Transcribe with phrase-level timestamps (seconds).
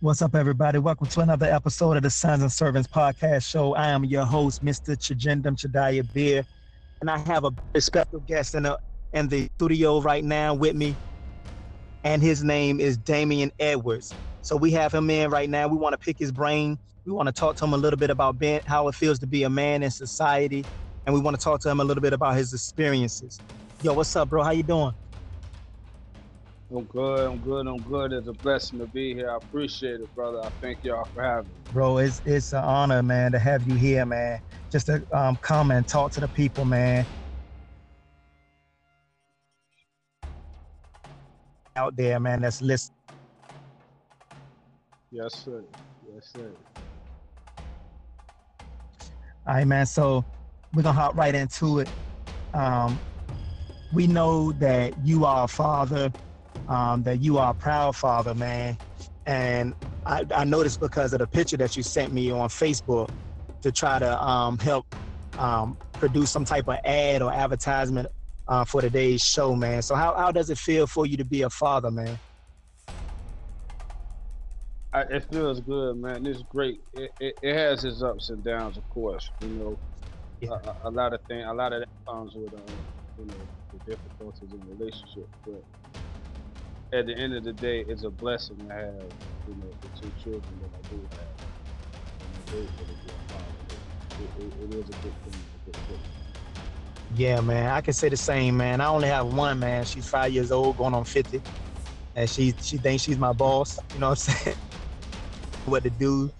[0.00, 0.78] What's up, everybody?
[0.78, 3.74] Welcome to another episode of the Sons and Servants podcast show.
[3.74, 4.96] I am your host, Mr.
[4.96, 6.46] Chijindum Chidaya Beer,
[7.00, 8.78] and I have a special guest in the
[9.12, 10.94] in the studio right now with me,
[12.04, 14.14] and his name is Damien Edwards.
[14.42, 15.66] So we have him in right now.
[15.66, 16.78] We want to pick his brain.
[17.04, 19.26] We want to talk to him a little bit about being, how it feels to
[19.26, 20.64] be a man in society,
[21.06, 23.40] and we want to talk to him a little bit about his experiences.
[23.82, 24.44] Yo, what's up, bro?
[24.44, 24.94] How you doing?
[26.70, 27.26] I'm good.
[27.28, 27.66] I'm good.
[27.68, 28.12] I'm good.
[28.12, 29.30] It's a blessing to be here.
[29.30, 30.40] I appreciate it, brother.
[30.40, 31.66] I thank y'all for having me.
[31.70, 34.40] Bro, it's it's an honor, man, to have you here, man.
[34.72, 37.06] Just to um, come and talk to the people, man.
[41.76, 42.96] Out there, man, that's listening.
[45.10, 45.64] Yes, sir.
[46.02, 46.56] Yes, sir.
[49.46, 49.86] All right, man.
[49.86, 50.24] So
[50.72, 51.90] we're gonna hop right into it.
[52.54, 53.02] Um,
[53.92, 56.10] we know that you are a father
[56.68, 58.76] um, that you are a proud father, man.
[59.26, 59.74] And
[60.06, 63.10] I, I noticed because of the picture that you sent me on Facebook
[63.62, 64.94] to try to um, help
[65.38, 68.08] um, produce some type of ad or advertisement
[68.46, 69.82] uh, for today's show, man.
[69.82, 72.18] So how, how does it feel for you to be a father, man?
[74.92, 76.24] I, it feels good, man.
[76.24, 76.80] It's great.
[76.94, 79.30] It, it, it, has its ups and downs, of course.
[79.42, 79.78] You know,
[80.40, 80.72] yeah.
[80.82, 82.56] a, a, lot of things, a lot of that comes with, uh,
[83.18, 83.34] you know,
[83.72, 85.28] the difficulties in relationship.
[85.44, 85.62] But
[86.92, 88.94] at the end of the day, it's a blessing to have,
[89.46, 91.48] you know, the two children that I do have.
[92.54, 92.64] It,
[94.22, 95.34] it, it is a good thing.
[95.34, 95.98] A good thing.
[97.16, 98.80] Yeah, man, I can say the same, man.
[98.80, 99.84] I only have one, man.
[99.84, 101.42] She's five years old, going on 50.
[102.14, 103.78] And she she thinks she's my boss.
[103.94, 104.56] You know what I'm saying?
[105.64, 106.30] what to do,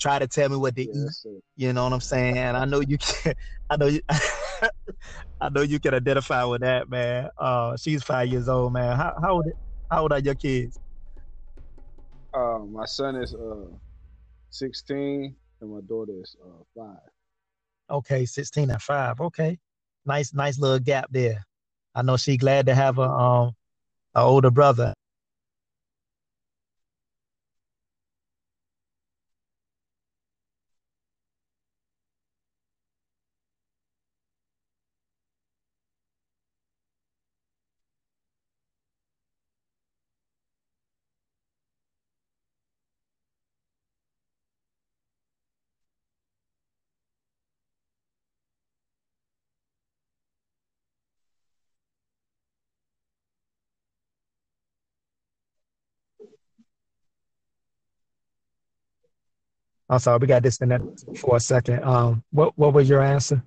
[0.00, 1.10] try to tell me what to eat.
[1.56, 2.36] You know what I'm saying?
[2.38, 3.34] And I know you can
[3.70, 4.00] I know you
[5.40, 7.30] I know you can identify with that, man.
[7.38, 8.96] Uh she's five years old, man.
[8.96, 9.46] How how old
[9.90, 10.78] how old are your kids?
[12.34, 13.66] Uh, my son is uh,
[14.50, 17.10] 16 and my daughter is uh, five.
[17.90, 19.20] Okay, 16 and five.
[19.20, 19.58] Okay,
[20.04, 21.44] nice, nice little gap there.
[21.94, 23.52] I know she glad to have a um,
[24.14, 24.94] a older brother.
[59.88, 61.84] I'm sorry, we got disconnected for a second.
[61.84, 63.42] Um, what what was your answer?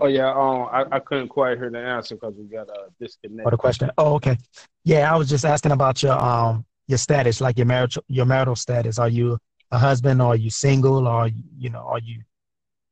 [0.00, 2.88] Oh yeah, um, I, I couldn't quite hear the answer because we got a uh,
[3.00, 3.46] disconnect.
[3.46, 3.90] Oh, the question.
[3.98, 4.38] Oh, okay.
[4.84, 8.54] Yeah, I was just asking about your um your status, like your marital your marital
[8.54, 8.98] status.
[8.98, 9.38] Are you
[9.72, 12.22] a husband, or are you single, or you know, are you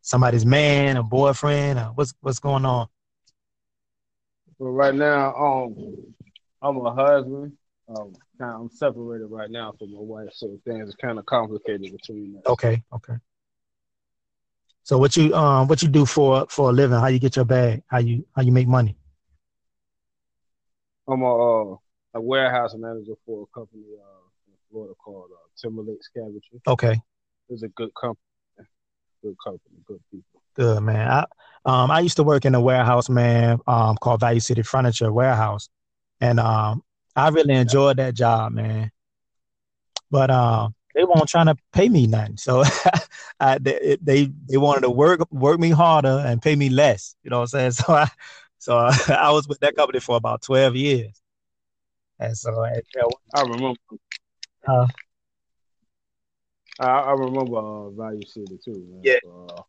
[0.02, 1.78] somebody's man, a boyfriend?
[1.78, 2.88] Or what's what's going on?
[4.58, 5.96] Well, right now, um,
[6.60, 7.52] I'm a husband.
[7.88, 11.26] Um, kind of, I'm separated right now from my wife, so things are kind of
[11.26, 12.42] complicated between us.
[12.46, 13.14] Okay, okay.
[14.82, 16.98] So what you um what you do for for a living?
[16.98, 17.82] How you get your bag?
[17.88, 18.96] How you how you make money?
[21.08, 21.76] I'm a uh,
[22.14, 26.60] a warehouse manager for a company uh, in Florida called uh, Timberlake Cabinetry.
[26.66, 27.00] Okay,
[27.48, 28.22] it's a good company,
[29.22, 30.42] good company, good people.
[30.54, 31.08] Good man.
[31.08, 31.24] I
[31.64, 35.68] um I used to work in a warehouse, man, um called Value City Furniture Warehouse,
[36.20, 36.82] and um
[37.16, 38.92] I really enjoyed that job, man.
[40.10, 42.62] But um, they weren't trying to pay me nothing, so
[43.40, 47.16] I, they, they they wanted to work work me harder and pay me less.
[47.22, 47.72] You know what I'm saying?
[47.86, 48.08] So I
[48.58, 51.20] so I, I was with that company for about twelve years,
[52.18, 52.82] and so I,
[53.34, 53.78] I remember.
[54.66, 54.86] Uh,
[56.78, 58.86] I, I remember uh, Value City too.
[58.90, 59.00] Man.
[59.02, 59.18] Yeah.
[59.26, 59.62] Uh,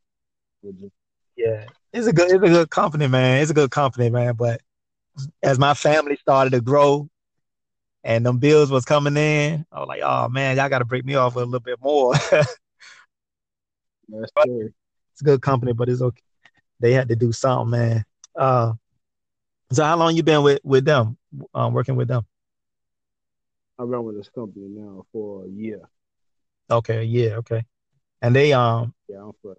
[1.35, 3.41] yeah, it's a good it's a good company, man.
[3.41, 4.35] It's a good company, man.
[4.35, 4.61] But
[5.43, 7.09] as my family started to grow,
[8.07, 9.65] and them bills was coming in.
[9.69, 12.13] I was like, oh man, y'all got to break me off a little bit more.
[14.07, 14.71] That's true.
[15.11, 16.23] It's a good company, but it's okay.
[16.79, 18.05] They had to do something, man.
[18.33, 18.73] Uh,
[19.73, 21.17] so how long you been with with them,
[21.53, 22.25] um, working with them?
[23.77, 25.81] I've been with this company now for a year.
[26.71, 27.35] Okay, a year.
[27.39, 27.65] Okay,
[28.21, 28.93] and they um.
[29.09, 29.57] Yeah, I'm for.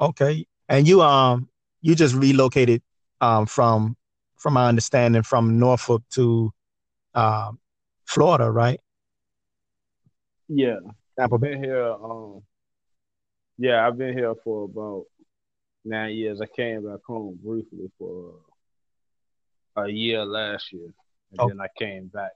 [0.00, 1.48] Okay, and you um
[1.80, 2.82] you just relocated
[3.20, 3.96] um from
[4.36, 6.52] from my understanding from Norfolk to
[7.14, 7.58] um,
[8.06, 8.80] Florida, right?
[10.48, 10.76] Yeah,
[11.18, 11.92] I've been here.
[11.92, 12.42] Um,
[13.56, 15.04] yeah, I've been here for about
[15.84, 16.40] nine years.
[16.40, 18.34] I came back home briefly for
[19.76, 20.92] a year last year,
[21.30, 21.48] and oh.
[21.48, 22.32] then I came back.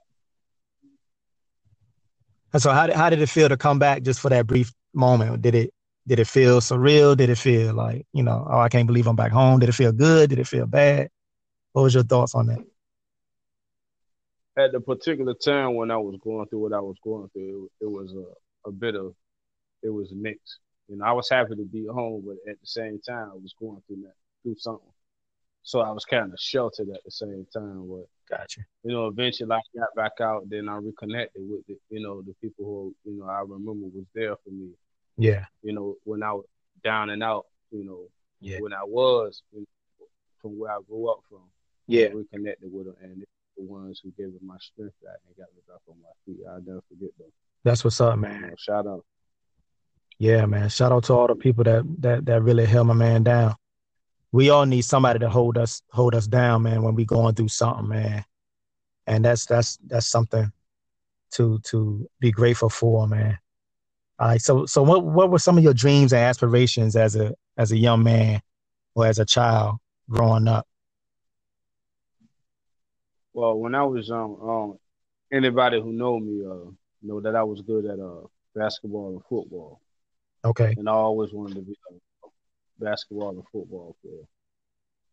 [2.51, 4.73] And so how did how did it feel to come back just for that brief
[4.93, 5.41] moment?
[5.41, 5.73] Did it
[6.07, 7.15] did it feel surreal?
[7.15, 9.59] Did it feel like, you know, oh I can't believe I'm back home?
[9.59, 10.31] Did it feel good?
[10.31, 11.09] Did it feel bad?
[11.73, 12.59] What was your thoughts on that?
[14.59, 17.85] At the particular time when I was going through what I was going through, it,
[17.85, 19.13] it was a, a bit of
[19.81, 20.59] it was mixed.
[20.89, 23.53] You know, I was happy to be home, but at the same time I was
[23.59, 24.91] going through that through something.
[25.63, 27.87] So I was kind of sheltered at the same time.
[27.87, 28.61] But gotcha.
[28.83, 30.49] You know, eventually I got back out.
[30.49, 34.05] Then I reconnected with the, you know, the people who you know I remember was
[34.13, 34.71] there for me.
[35.17, 35.45] Yeah.
[35.63, 36.45] You know, when I was
[36.83, 37.45] down and out.
[37.71, 38.07] You know,
[38.41, 38.57] yeah.
[38.61, 40.05] when I was you know,
[40.41, 41.43] from where I grew up from.
[41.87, 42.07] Yeah.
[42.07, 43.23] I reconnected with them, and
[43.59, 46.39] the ones who gave me my strength back and got me back on my feet.
[46.49, 47.27] I'll never forget them.
[47.63, 48.41] That's what's up, man.
[48.41, 49.05] You know, shout out.
[50.17, 50.69] Yeah, man.
[50.69, 53.55] Shout out to all the people that that that really held my man down
[54.31, 57.47] we all need somebody to hold us hold us down, man, when we going through
[57.47, 58.23] something, man.
[59.07, 60.51] And that's that's that's something
[61.33, 63.37] to to be grateful for, man.
[64.19, 64.41] All right.
[64.41, 67.77] So so what what were some of your dreams and aspirations as a as a
[67.77, 68.41] young man
[68.93, 69.77] or as a child
[70.09, 70.67] growing up?
[73.33, 74.79] Well, when I was young, um,
[75.31, 76.71] anybody who know me uh
[77.01, 79.81] know that I was good at uh basketball and football.
[80.43, 80.73] Okay.
[80.77, 81.75] And I always wanted to be
[82.23, 82.27] a
[82.83, 84.25] basketball and football player.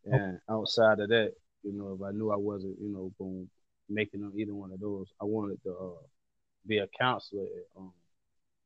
[0.09, 1.33] And outside of that,
[1.65, 3.51] you know, if I knew I wasn't, you know, going
[3.89, 6.03] making on either one of those, I wanted to uh,
[6.67, 7.93] be a counselor, at, um,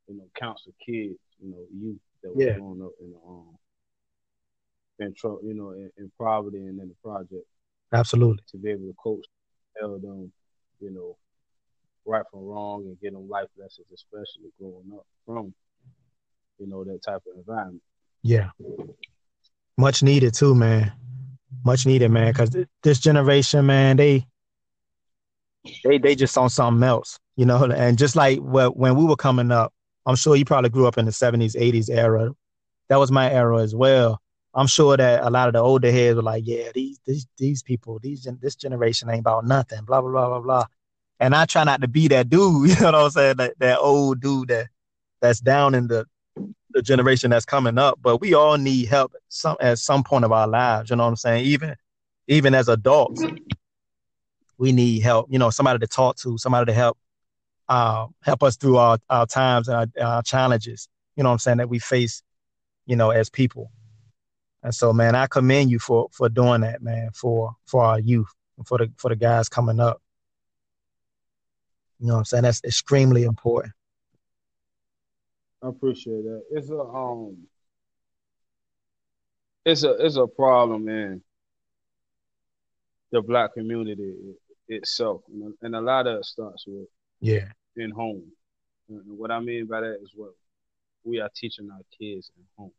[0.07, 2.59] you know, counsel kids, you know, youth that were yeah.
[2.59, 3.57] growing up in um
[4.99, 7.47] in you know, in, in poverty and in the project.
[7.93, 8.45] Absolutely.
[8.51, 9.25] To be able to coach,
[9.81, 10.33] tell them,
[10.81, 11.17] you know,
[12.05, 15.55] right from wrong and get them life lessons, especially growing up from,
[16.59, 17.83] you know, that type of environment.
[18.23, 18.51] Yeah.
[19.77, 20.93] Much needed too, man.
[21.65, 22.33] Much needed, man.
[22.35, 24.27] Cause this generation, man, they
[25.85, 27.65] they they just on something else, you know.
[27.71, 29.73] And just like when we were coming up,
[30.07, 32.31] I'm sure you probably grew up in the 70s, 80s era.
[32.89, 34.21] That was my era as well.
[34.55, 37.63] I'm sure that a lot of the older heads were like, "Yeah, these these these
[37.63, 40.65] people, these this generation ain't about nothing." Blah blah blah blah blah.
[41.21, 43.37] And I try not to be that dude, you know what I'm saying?
[43.37, 44.69] That that old dude that
[45.21, 46.07] that's down in the
[46.73, 50.33] the generation that's coming up, but we all need help some at some point of
[50.33, 50.91] our lives.
[50.91, 51.45] You know what I'm saying?
[51.45, 51.77] Even
[52.29, 53.25] even as adults,
[54.59, 55.27] we need help.
[55.31, 56.99] You know, somebody to talk to, somebody to help
[57.69, 60.89] uh, help us through our, our times and our, our challenges.
[61.17, 62.23] You know what I'm saying that we face.
[62.87, 63.71] You know, as people.
[64.63, 67.11] And so, man, I commend you for for doing that, man.
[67.15, 68.29] For for our youth,
[68.67, 70.03] for the for the guys coming up.
[71.99, 72.43] You know what I'm saying?
[72.45, 73.73] That's extremely important.
[75.63, 76.43] I appreciate that.
[76.51, 77.37] It's a um,
[79.65, 81.23] it's a it's a problem in
[83.13, 84.15] the black community
[84.69, 85.23] itself,
[85.63, 86.87] and a lot of it starts with
[87.21, 88.25] yeah in home.
[88.89, 90.33] And what I mean by that is what
[91.05, 92.73] we are teaching our kids at home.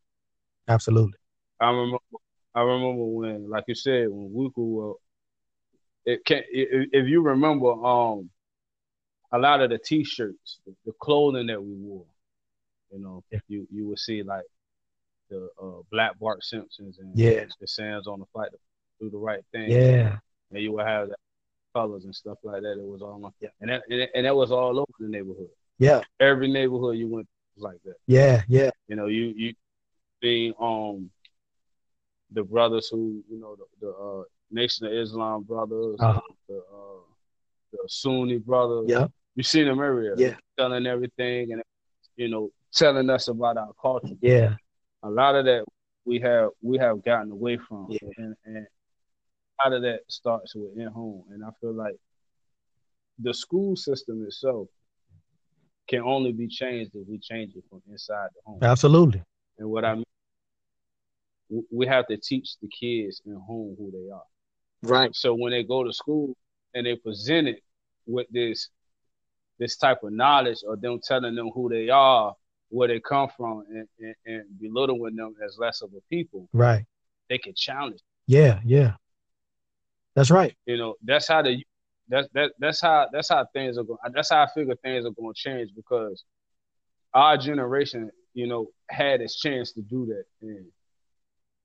[0.68, 1.21] Absolutely.
[1.62, 1.98] I remember.
[2.54, 4.98] I remember when, like you said, when we grew up,
[6.06, 8.30] it can if you remember, um,
[9.32, 12.06] a lot of the T-shirts, the clothing that we wore,
[12.92, 13.40] you know, yeah.
[13.48, 14.44] you you would see like
[15.30, 17.46] the uh, Black Bart Simpsons and yeah.
[17.60, 18.58] the Sands on the fight to
[19.00, 19.72] do the right thing.
[19.72, 20.18] Yeah,
[20.52, 21.20] and you would have that
[21.74, 22.74] colors and stuff like that.
[22.74, 23.50] It was all yeah.
[23.62, 25.50] and that and that was all over the neighborhood.
[25.80, 27.96] Yeah, every neighborhood you went was like that.
[28.08, 28.72] Yeah, yeah.
[28.90, 29.54] You know, you you
[30.20, 31.10] being um
[32.32, 36.22] the brothers who you know the, the uh, Nation of Islam brothers, uh-huh.
[36.48, 37.02] the uh,
[37.72, 38.86] the Sunni brothers.
[38.88, 40.16] Yeah, you seen them everywhere.
[40.18, 41.62] Yeah, telling everything and
[42.16, 44.16] you know telling us about our culture.
[44.22, 44.56] Yeah.
[45.04, 45.66] A lot of that
[46.06, 47.88] we have we have gotten away from.
[47.90, 48.10] Yeah.
[48.18, 51.24] And, and a lot of that starts with in home.
[51.32, 51.96] And I feel like
[53.20, 54.68] the school system itself
[55.88, 58.60] can only be changed if we change it from inside the home.
[58.62, 59.22] Absolutely.
[59.58, 60.06] And what I mean
[61.72, 64.24] we have to teach the kids in home who they are.
[64.84, 65.16] Right.
[65.16, 66.36] So when they go to school
[66.74, 67.64] and they present it
[68.08, 68.70] with this
[69.60, 72.36] this type of knowledge or them telling them who they are
[72.72, 76.86] where they come from and, and, and belittling them as less of a people, right?
[77.30, 78.00] They can challenge.
[78.28, 78.94] Yeah, yeah,
[80.16, 80.56] that's right.
[80.66, 81.64] You know, that's how the
[82.08, 84.00] that's that that's how that's how things are going.
[84.14, 86.24] That's how I figure things are going to change because
[87.14, 90.66] our generation, you know, had its chance to do that and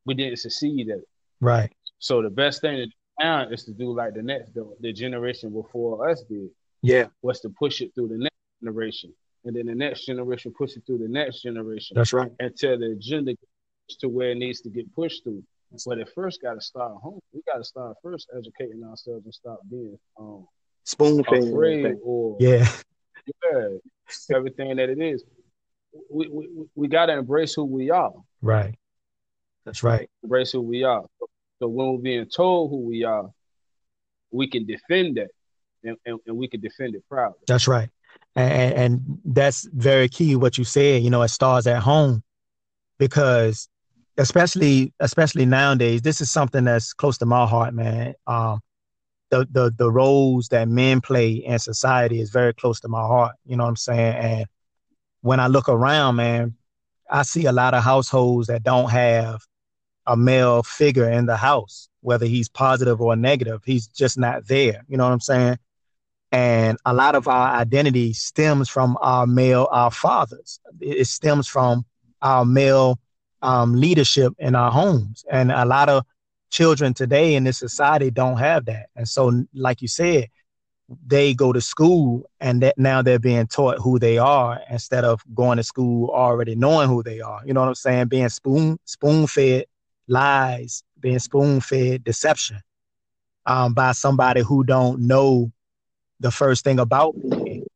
[0.07, 1.09] we didn't succeed at it.
[1.41, 1.73] Right.
[1.99, 4.93] So the best thing to do now is to do like the next the, the
[4.93, 6.49] generation before us did.
[6.83, 7.07] Yeah.
[7.23, 9.13] Was to push it through the next generation
[9.45, 11.95] and then the next generation push it through the next generation.
[11.95, 12.31] That's right.
[12.41, 15.43] Until the agenda gets to where it needs to get pushed through.
[15.85, 17.19] But it first got to start home.
[17.33, 20.47] We got to start first educating ourselves and stop being um,
[20.85, 22.67] spoon afraid or yeah
[23.27, 23.69] yeah,
[24.35, 25.25] everything that it is.
[26.11, 28.13] We we, we got to embrace who we are.
[28.43, 28.75] Right.
[29.67, 30.09] That's right.
[30.23, 31.05] Embrace who we are.
[31.59, 33.29] So when we're being told who we are,
[34.31, 35.29] we can defend that,
[35.85, 37.41] and, and, and we can defend it proudly.
[37.47, 37.89] That's right,
[38.37, 40.37] and, and that's very key.
[40.37, 42.23] What you said, you know, it starts at home,
[42.99, 43.69] because
[44.19, 48.15] especially especially nowadays, this is something that's close to my heart, man.
[48.27, 48.61] Um,
[49.31, 53.35] the the the roles that men play in society is very close to my heart.
[53.45, 54.15] You know what I'm saying?
[54.17, 54.47] And
[55.23, 56.57] when I look around, man,
[57.11, 59.41] I see a lot of households that don't have
[60.07, 63.63] a male figure in the house, whether he's positive or negative.
[63.65, 64.83] He's just not there.
[64.89, 65.59] You know what I'm saying?
[66.33, 70.61] And a lot of our identity stems from our male, our fathers.
[70.81, 71.85] It stems from
[72.23, 72.99] our male
[73.43, 75.25] um, leadership in our homes.
[75.31, 76.05] And a lot of
[76.51, 78.87] children today in this society don't have that.
[78.97, 80.29] And so, like you said,
[81.07, 85.23] they go to school and that now they're being taught who they are instead of
[85.35, 87.41] going to school already knowing who they are.
[87.45, 88.07] You know what I'm saying?
[88.09, 89.67] Being spoon spoon fed
[90.09, 92.61] lies, being spoon fed deception
[93.47, 95.53] um, by somebody who don't know
[96.21, 97.67] the first thing about being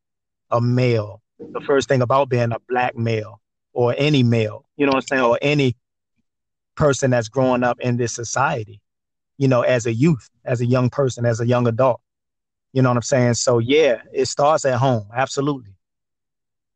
[0.49, 3.39] a male, the first thing about being a black male
[3.73, 5.75] or any male, you know what I'm saying, or any
[6.75, 8.81] person that's growing up in this society,
[9.37, 12.01] you know, as a youth, as a young person, as a young adult.
[12.73, 13.33] You know what I'm saying?
[13.35, 15.75] So yeah, it starts at home, absolutely.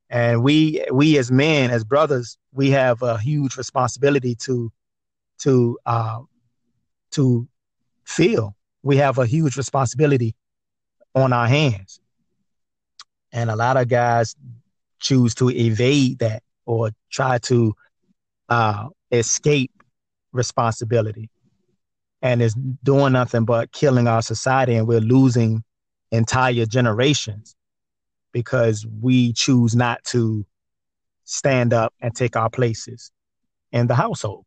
[0.09, 4.71] And we we as men, as brothers, we have a huge responsibility to
[5.39, 6.20] to uh,
[7.12, 7.48] to
[8.06, 8.56] feel.
[8.84, 10.36] We have a huge responsibility
[11.13, 12.00] on our hands,
[13.32, 14.36] and a lot of guys
[15.00, 17.74] choose to evade that or try to
[18.50, 19.72] uh, escape
[20.32, 21.30] responsibility,
[22.22, 25.63] and is doing nothing but killing our society, and we're losing
[26.12, 27.56] entire generations
[28.32, 30.46] because we choose not to
[31.24, 33.12] stand up and take our places
[33.72, 34.46] in the household.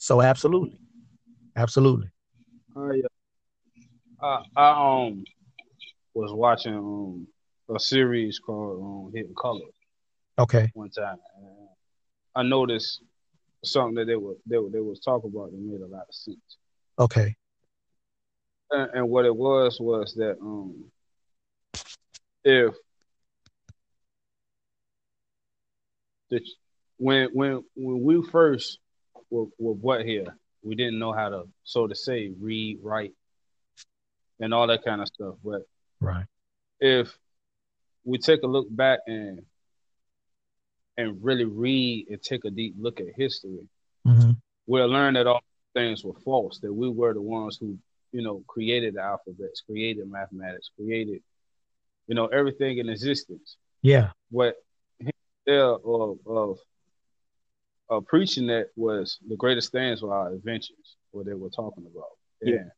[0.00, 0.78] So absolutely,
[1.56, 2.08] absolutely.
[2.74, 3.06] Uh, yeah.
[4.22, 5.24] I, I um
[6.14, 7.26] was watching um
[7.68, 9.66] a series called um, Hidden Color.
[10.38, 10.70] Okay.
[10.72, 11.18] One time,
[12.34, 13.02] I noticed
[13.62, 16.14] something that they were they were they was talking about that made a lot of
[16.14, 16.56] sense.
[16.98, 17.36] Okay.
[18.70, 20.82] And, and what it was was that um
[22.42, 22.74] if
[26.30, 26.40] the
[26.96, 28.78] when when when we first
[29.30, 30.36] with, with what here?
[30.62, 33.12] We didn't know how to, so to say, read, write,
[34.40, 35.36] and all that kind of stuff.
[35.42, 35.62] But
[36.00, 36.26] right,
[36.80, 37.16] if
[38.04, 39.42] we take a look back and
[40.96, 43.66] and really read and take a deep look at history,
[44.06, 44.32] mm-hmm.
[44.66, 45.42] we'll learn that all
[45.74, 46.58] things were false.
[46.58, 47.78] That we were the ones who,
[48.12, 51.22] you know, created the alphabets, created mathematics, created,
[52.06, 53.56] you know, everything in existence.
[53.82, 54.10] Yeah.
[54.30, 54.56] What
[55.46, 56.58] there of, of
[57.90, 62.10] uh, preaching that was the greatest things were our adventures, what they were talking about.
[62.40, 62.70] Yeah.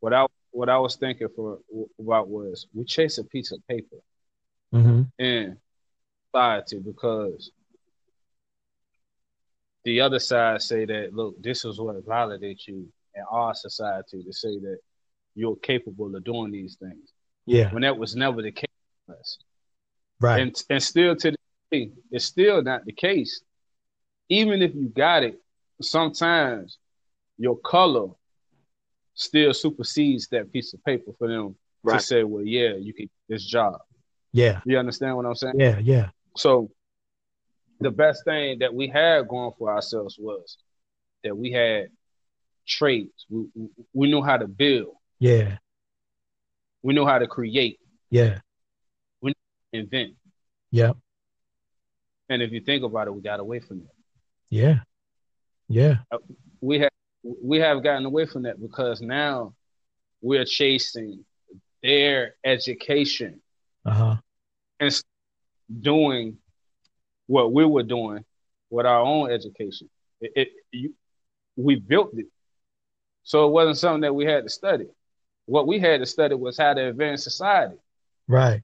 [0.00, 1.60] What I what I was thinking for
[1.98, 3.96] about was we chase a piece of paper
[4.74, 5.02] mm-hmm.
[5.18, 5.56] in
[6.26, 7.52] society because
[9.84, 14.32] the other side say that look, this is what validates you in our society to
[14.32, 14.78] say that
[15.34, 17.12] you're capable of doing these things.
[17.46, 17.72] Yeah.
[17.72, 18.68] When that was never the case.
[20.20, 20.40] Right.
[20.40, 21.38] And and still to this
[21.70, 23.40] day, it's still not the case
[24.32, 25.40] even if you got it,
[25.82, 26.78] sometimes
[27.36, 28.08] your color
[29.14, 32.00] still supersedes that piece of paper for them right.
[32.00, 33.78] to say, well, yeah, you can get this job.
[34.32, 34.60] Yeah.
[34.64, 35.58] You understand what I'm saying?
[35.58, 36.08] Yeah, yeah.
[36.34, 36.70] So
[37.80, 40.56] the best thing that we had going for ourselves was
[41.24, 41.88] that we had
[42.66, 43.26] trades.
[43.28, 43.46] We
[43.92, 44.94] we knew how to build.
[45.18, 45.58] Yeah.
[46.82, 47.80] We knew how to create.
[48.08, 48.38] Yeah.
[49.20, 49.34] We
[49.74, 50.14] invent.
[50.70, 50.92] Yeah.
[52.30, 53.91] And if you think about it, we got away from that.
[54.52, 54.80] Yeah.
[55.66, 55.96] Yeah.
[56.10, 56.18] Uh,
[56.60, 56.90] we have
[57.22, 59.54] we have gotten away from that because now
[60.20, 61.24] we're chasing
[61.82, 63.40] their education
[63.86, 64.16] uh-huh.
[64.78, 65.02] and
[65.80, 66.36] doing
[67.28, 68.26] what we were doing
[68.68, 69.88] with our own education.
[70.20, 70.94] It, it you,
[71.56, 72.26] we built it,
[73.22, 74.86] so it wasn't something that we had to study.
[75.46, 77.76] What we had to study was how to advance society.
[78.28, 78.60] Right.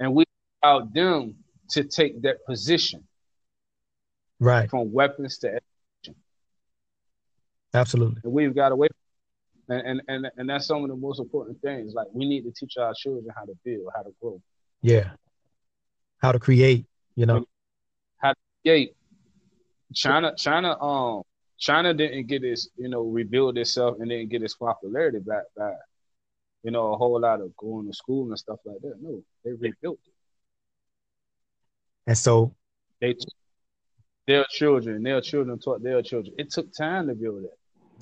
[0.00, 0.24] And we
[0.62, 1.34] allowed them
[1.72, 3.04] to take that position
[4.40, 6.20] right from weapons to education.
[7.74, 8.20] Absolutely.
[8.24, 8.88] And we've got away
[9.68, 11.94] and, and and and that's some of the most important things.
[11.94, 14.40] Like we need to teach our children how to build, how to grow.
[14.82, 15.10] Yeah.
[16.18, 17.44] How to create, you know.
[18.18, 18.94] How to create.
[19.94, 21.22] China China um
[21.58, 25.72] China didn't get its, you know, rebuild itself and didn't get its popularity back by,
[26.62, 28.94] you know, a whole lot of going to school and stuff like that.
[29.00, 30.12] No, they rebuilt it.
[32.06, 32.54] And so
[33.00, 33.16] they
[34.28, 36.34] their children, their children taught their children.
[36.38, 37.56] It took time to build that.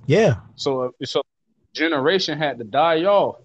[0.06, 0.40] Yeah.
[0.56, 1.23] So so
[1.73, 3.37] generation had to die off.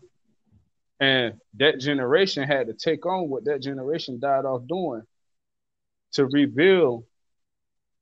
[0.99, 5.03] And that generation had to take on what that generation died off doing
[6.13, 7.05] to rebuild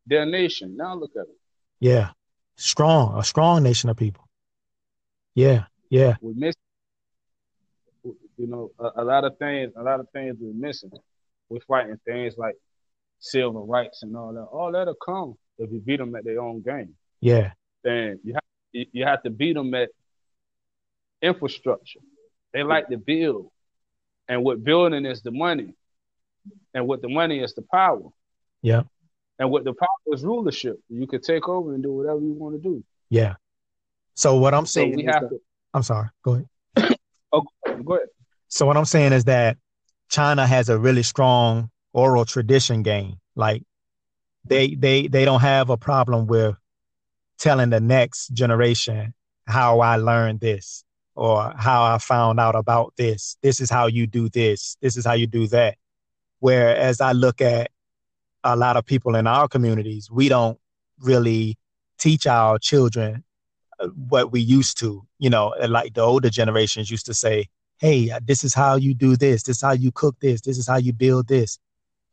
[0.08, 0.78] their nation.
[0.78, 1.38] Now look at it.
[1.80, 2.12] Yeah.
[2.56, 4.28] Strong, a strong nation of people.
[5.36, 6.16] Yeah, yeah.
[6.22, 6.56] We miss
[8.04, 10.92] you know, a, a, lot of things, a lot of things we're missing.
[11.50, 12.56] We're fighting things like
[13.20, 14.42] civil rights and all that.
[14.42, 16.96] All that'll come if you beat them at their own game.
[17.22, 17.52] Yeah.
[17.84, 19.90] Then you have you have to beat them at
[21.22, 22.00] infrastructure.
[22.54, 23.52] They like to build,
[24.28, 25.74] and what building is the money,
[26.74, 28.10] and what the money is the power.
[28.62, 28.84] Yeah.
[29.38, 30.80] And what the power is rulership.
[30.90, 32.84] You can take over and do whatever you want to do.
[33.10, 33.36] Yeah.
[34.16, 35.40] So what I'm saying, so we have to,
[35.74, 36.10] I'm sorry.
[36.24, 36.46] Go
[36.76, 36.98] ahead.
[37.32, 37.44] oh,
[37.86, 38.08] go ahead.
[38.50, 39.58] So what I'm saying is that
[40.10, 43.16] China has a really strong oral tradition game.
[43.36, 43.64] Like
[44.46, 46.56] they they they don't have a problem with
[47.38, 49.14] telling the next generation
[49.48, 50.84] how I learned this
[51.16, 53.38] or how I found out about this.
[53.42, 54.78] This is how you do this.
[54.82, 55.78] This is how you do that.
[56.40, 57.72] Whereas I look at
[58.44, 60.58] a lot of people in our communities, we don't
[61.00, 61.58] really
[61.98, 63.24] teach our children
[63.80, 65.06] uh, what we used to.
[65.18, 67.48] You know, like the older generations used to say,
[67.80, 69.44] hey, this is how you do this.
[69.44, 70.42] This is how you cook this.
[70.42, 71.60] This is how you build this.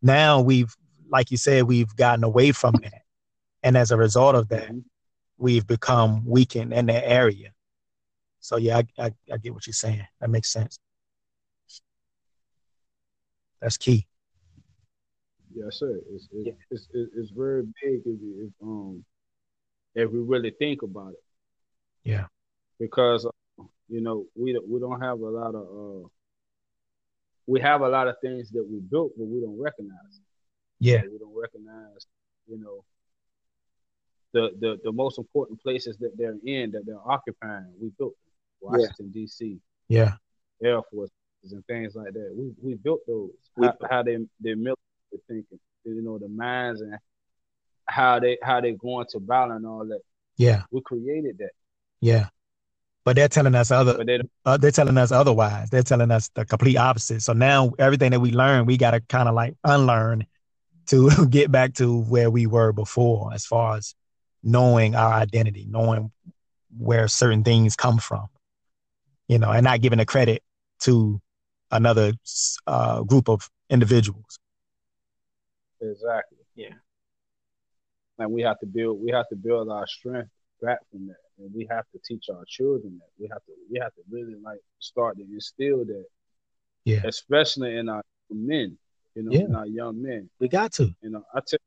[0.07, 0.73] Now we've,
[1.11, 3.03] like you said, we've gotten away from that.
[3.63, 4.71] And as a result of that,
[5.37, 7.51] we've become weakened in that area.
[8.39, 10.07] So yeah, I, I, I get what you're saying.
[10.21, 10.79] That makes sense.
[13.61, 14.07] That's key.
[15.53, 15.99] Yes, sir.
[16.13, 16.53] It's it's, yeah.
[16.71, 19.05] it's, it's, it's, very big if, if um
[19.95, 21.25] if we really think about it.
[22.05, 22.27] Yeah.
[22.79, 23.27] Because
[23.89, 26.09] you know, we we don't have a lot of uh,
[27.47, 30.21] we have a lot of things that we built, but we don't recognize.
[30.79, 32.07] Yeah, we don't recognize.
[32.47, 32.85] You know,
[34.33, 37.73] the the the most important places that they're in that they're occupying.
[37.81, 38.15] We built
[38.61, 39.21] Washington yeah.
[39.21, 39.59] D.C.
[39.89, 40.13] Yeah,
[40.63, 41.11] Air Force
[41.51, 42.35] and things like that.
[42.37, 43.31] We we built those.
[43.57, 44.77] We, how, how they their military
[45.29, 45.61] thinking.
[45.85, 46.99] You know, the minds and
[47.87, 50.01] how they how they going to battle and all that.
[50.37, 51.53] Yeah, we created that.
[52.01, 52.27] Yeah,
[53.07, 55.71] but they're telling us other they uh, they're telling us otherwise.
[55.71, 57.23] They're telling us the complete opposite.
[57.23, 60.27] So now everything that we learn we got to kind of like unlearn
[60.89, 63.95] to get back to where we were before as far as
[64.43, 66.11] knowing our identity knowing
[66.77, 68.27] where certain things come from
[69.29, 70.43] you know and not giving the credit
[70.81, 71.21] to
[71.71, 72.13] another
[72.67, 74.39] uh, group of individuals.
[75.81, 76.75] Exactly yeah.
[78.19, 81.53] And we have to build we have to build our strength back from that and
[81.55, 83.09] we have to teach our children that.
[83.19, 86.05] We have to we have to really like start to instill that.
[86.85, 87.01] Yeah.
[87.05, 88.79] Especially in our men,
[89.15, 89.45] you know, yeah.
[89.45, 90.31] in our young men.
[90.39, 90.95] We got to.
[91.03, 91.59] You know, I tell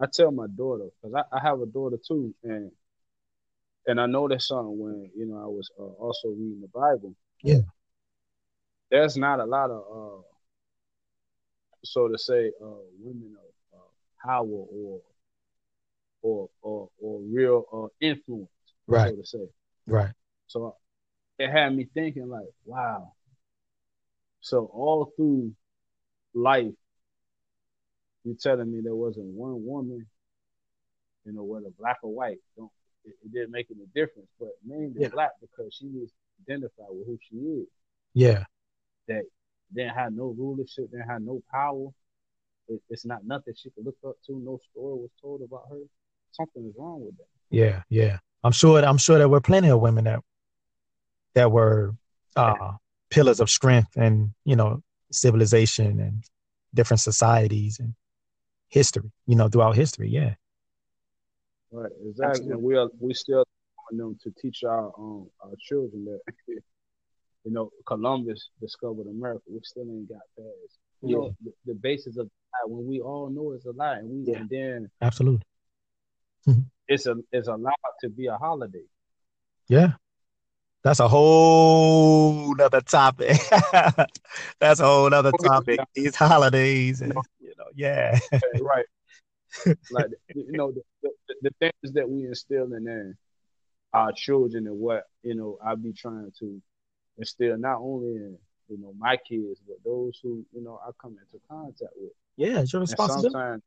[0.00, 2.70] I tell my daughter because I, I have a daughter too, and
[3.86, 7.14] and I know that something when you know I was uh, also reading the Bible.
[7.42, 7.60] Yeah.
[8.90, 10.22] There's not a lot of uh,
[11.84, 15.00] so to say, uh, women of uh, power or
[16.22, 18.48] or or or real uh, influence
[18.88, 19.10] right.
[19.10, 19.50] so to say.
[19.86, 20.10] Right.
[20.46, 20.76] So
[21.38, 23.12] it had me thinking like, wow.
[24.40, 25.52] So all through
[26.34, 26.72] life,
[28.24, 30.06] you telling me there wasn't one woman,
[31.24, 32.70] you know, whether black or white, don't
[33.04, 35.08] it, it didn't make any difference, but named it yeah.
[35.08, 36.10] black because she was
[36.42, 37.66] identified with who she is.
[38.14, 38.44] Yeah.
[39.06, 39.24] That
[39.74, 41.88] didn't have no rulership, didn't have no power.
[42.68, 44.38] It, it's not nothing she could look up to.
[44.38, 45.80] No story was told about her.
[46.32, 47.37] Something is wrong with that.
[47.50, 48.18] Yeah, yeah.
[48.44, 50.20] I'm sure I'm sure there were plenty of women that
[51.34, 51.94] that were
[52.36, 52.72] uh,
[53.10, 56.24] pillars of strength and you know civilization and
[56.74, 57.94] different societies and
[58.68, 59.10] history.
[59.26, 60.08] You know, throughout history.
[60.08, 60.34] Yeah.
[61.70, 61.92] Right.
[62.06, 62.50] Exactly.
[62.50, 63.44] And we are we still
[63.76, 69.42] want them to teach our um our children that you know Columbus discovered America.
[69.50, 70.78] We still ain't got past.
[71.02, 71.16] You yeah.
[71.16, 72.28] know the, the basis of
[72.66, 74.38] when we all know it's a lie, and we yeah.
[74.38, 75.42] and then absolutely
[76.48, 76.60] Mm-hmm.
[76.88, 78.84] it's a it's allowed to be a holiday.
[79.68, 79.92] Yeah.
[80.82, 83.36] That's a whole nother topic.
[84.60, 85.80] That's a whole nother topic.
[85.94, 88.18] These holidays and you know, yeah.
[88.60, 88.86] right.
[89.90, 91.10] like you know the, the,
[91.42, 93.16] the, things that we instill in there,
[93.92, 96.62] our children and what, you know, I be trying to
[97.16, 101.16] instill not only in, you know, my kids, but those who, you know, I come
[101.18, 102.12] into contact with.
[102.36, 103.26] Yeah, it's your responsibility.
[103.26, 103.62] And sometimes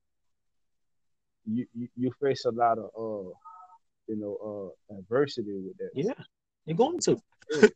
[1.45, 3.30] you, you, you face a lot of uh
[4.08, 5.89] you know uh adversity with that.
[5.93, 6.13] Yeah,
[6.65, 7.21] you're going to.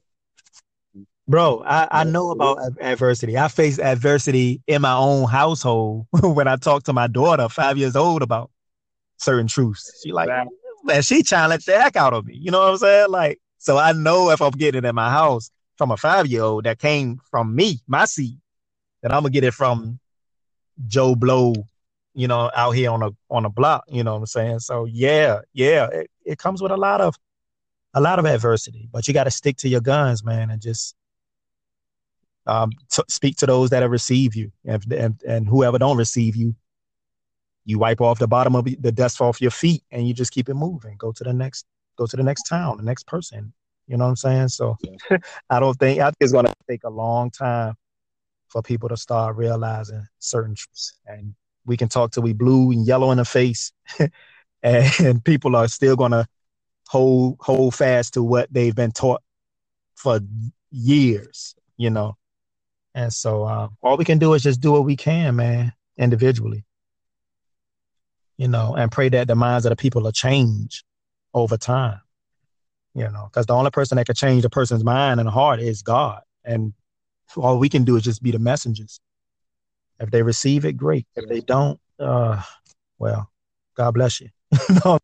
[1.27, 3.35] Bro, I, I know about adversity.
[3.35, 7.95] I faced adversity in my own household when I talked to my daughter, five years
[7.95, 8.51] old, about
[9.17, 10.01] certain truths.
[10.03, 10.29] She like,
[10.83, 12.35] man, she challenged the heck out of me.
[12.35, 13.09] You know what I'm saying?
[13.09, 16.43] Like, so I know if I'm getting it in my house from a five year
[16.43, 18.39] old that came from me, my seed,
[19.01, 19.99] that I'm gonna get it from
[20.87, 21.55] Joe Blow,
[22.15, 23.83] you know, out here on a on a block.
[23.87, 24.59] You know what I'm saying?
[24.59, 27.15] So yeah, yeah, it, it comes with a lot of
[27.93, 30.95] a lot of adversity, but you got to stick to your guns, man, and just
[32.47, 36.35] um, t- speak to those that have received you, and, and and whoever don't receive
[36.35, 36.55] you,
[37.65, 40.49] you wipe off the bottom of the dust off your feet, and you just keep
[40.49, 40.95] it moving.
[40.97, 41.65] Go to the next,
[41.97, 43.53] go to the next town, the next person.
[43.87, 44.47] You know what I'm saying?
[44.49, 44.77] So
[45.49, 47.75] I don't think I think it's gonna take a long time
[48.47, 50.93] for people to start realizing certain truths.
[51.05, 53.71] And we can talk till we blue and yellow in the face,
[54.63, 56.27] and people are still gonna
[56.87, 59.21] hold hold fast to what they've been taught
[59.95, 60.19] for
[60.71, 61.55] years.
[61.77, 62.15] You know,
[62.93, 66.65] and so um, all we can do is just do what we can, man, individually.
[68.37, 70.83] You know, and pray that the minds of the people will change
[71.33, 72.01] over time
[72.95, 75.81] you know, because the only person that can change a person's mind and heart is
[75.81, 76.21] God.
[76.45, 76.73] And
[77.35, 79.01] all we can do is just be the messengers.
[79.99, 81.07] If they receive it, great.
[81.15, 82.41] If they don't, uh,
[82.99, 83.29] well,
[83.75, 84.29] God bless you.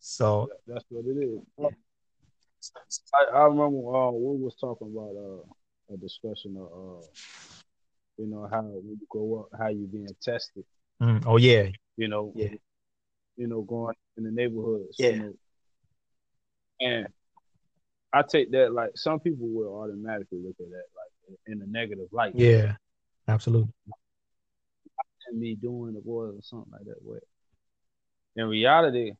[0.00, 1.40] so that's what it is.
[3.14, 7.02] I, I remember uh, we was talking about uh, a discussion of uh,
[8.18, 10.64] you know how when you grow up, how you being tested.
[11.02, 12.48] Mm, oh yeah, you know, yeah,
[13.36, 14.96] you know, going in the neighborhoods.
[14.98, 15.34] Yeah, you know,
[16.80, 17.06] and
[18.12, 22.08] I take that like some people will automatically look at that like in a negative
[22.12, 22.32] light.
[22.34, 22.76] Yeah,
[23.28, 23.72] absolutely.
[25.28, 26.96] And me doing the boys or something like that.
[27.04, 27.22] But
[28.40, 29.12] in reality,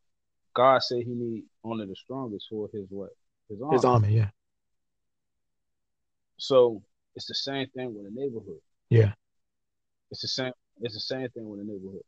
[0.55, 3.11] God said He need only the strongest for His what
[3.49, 3.77] His army.
[3.77, 4.29] His army, yeah.
[6.39, 6.83] So
[7.15, 8.61] it's the same thing with the neighborhood.
[8.91, 9.13] Yeah.
[10.11, 10.53] It's the same.
[10.81, 12.03] It's the same thing with the neighborhood.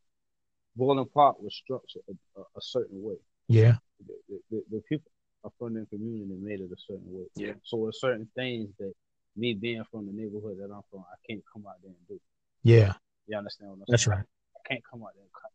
[0.76, 3.16] Bowling Park was structured a, a, a certain way.
[3.48, 3.76] Yeah.
[4.06, 5.10] The, the, the, people
[5.42, 7.24] are from the community made it a certain way.
[7.34, 7.54] Yeah.
[7.64, 8.92] So there's certain things that
[9.38, 12.20] me being from the neighborhood that I'm from, I can't come out there and do.
[12.62, 12.94] Yeah.
[13.26, 13.84] You understand what I'm saying?
[13.88, 14.18] That's saying?
[14.18, 14.26] right.
[14.56, 15.52] I can't come out there and cut.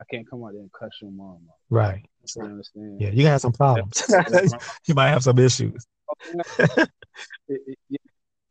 [0.00, 1.56] I can't come out there and cuss your mom out.
[1.70, 2.04] Right.
[2.36, 3.00] You understand?
[3.00, 4.02] Yeah, you have some problems.
[4.86, 5.86] you might have some issues.
[6.58, 6.58] it,
[7.48, 7.98] it, you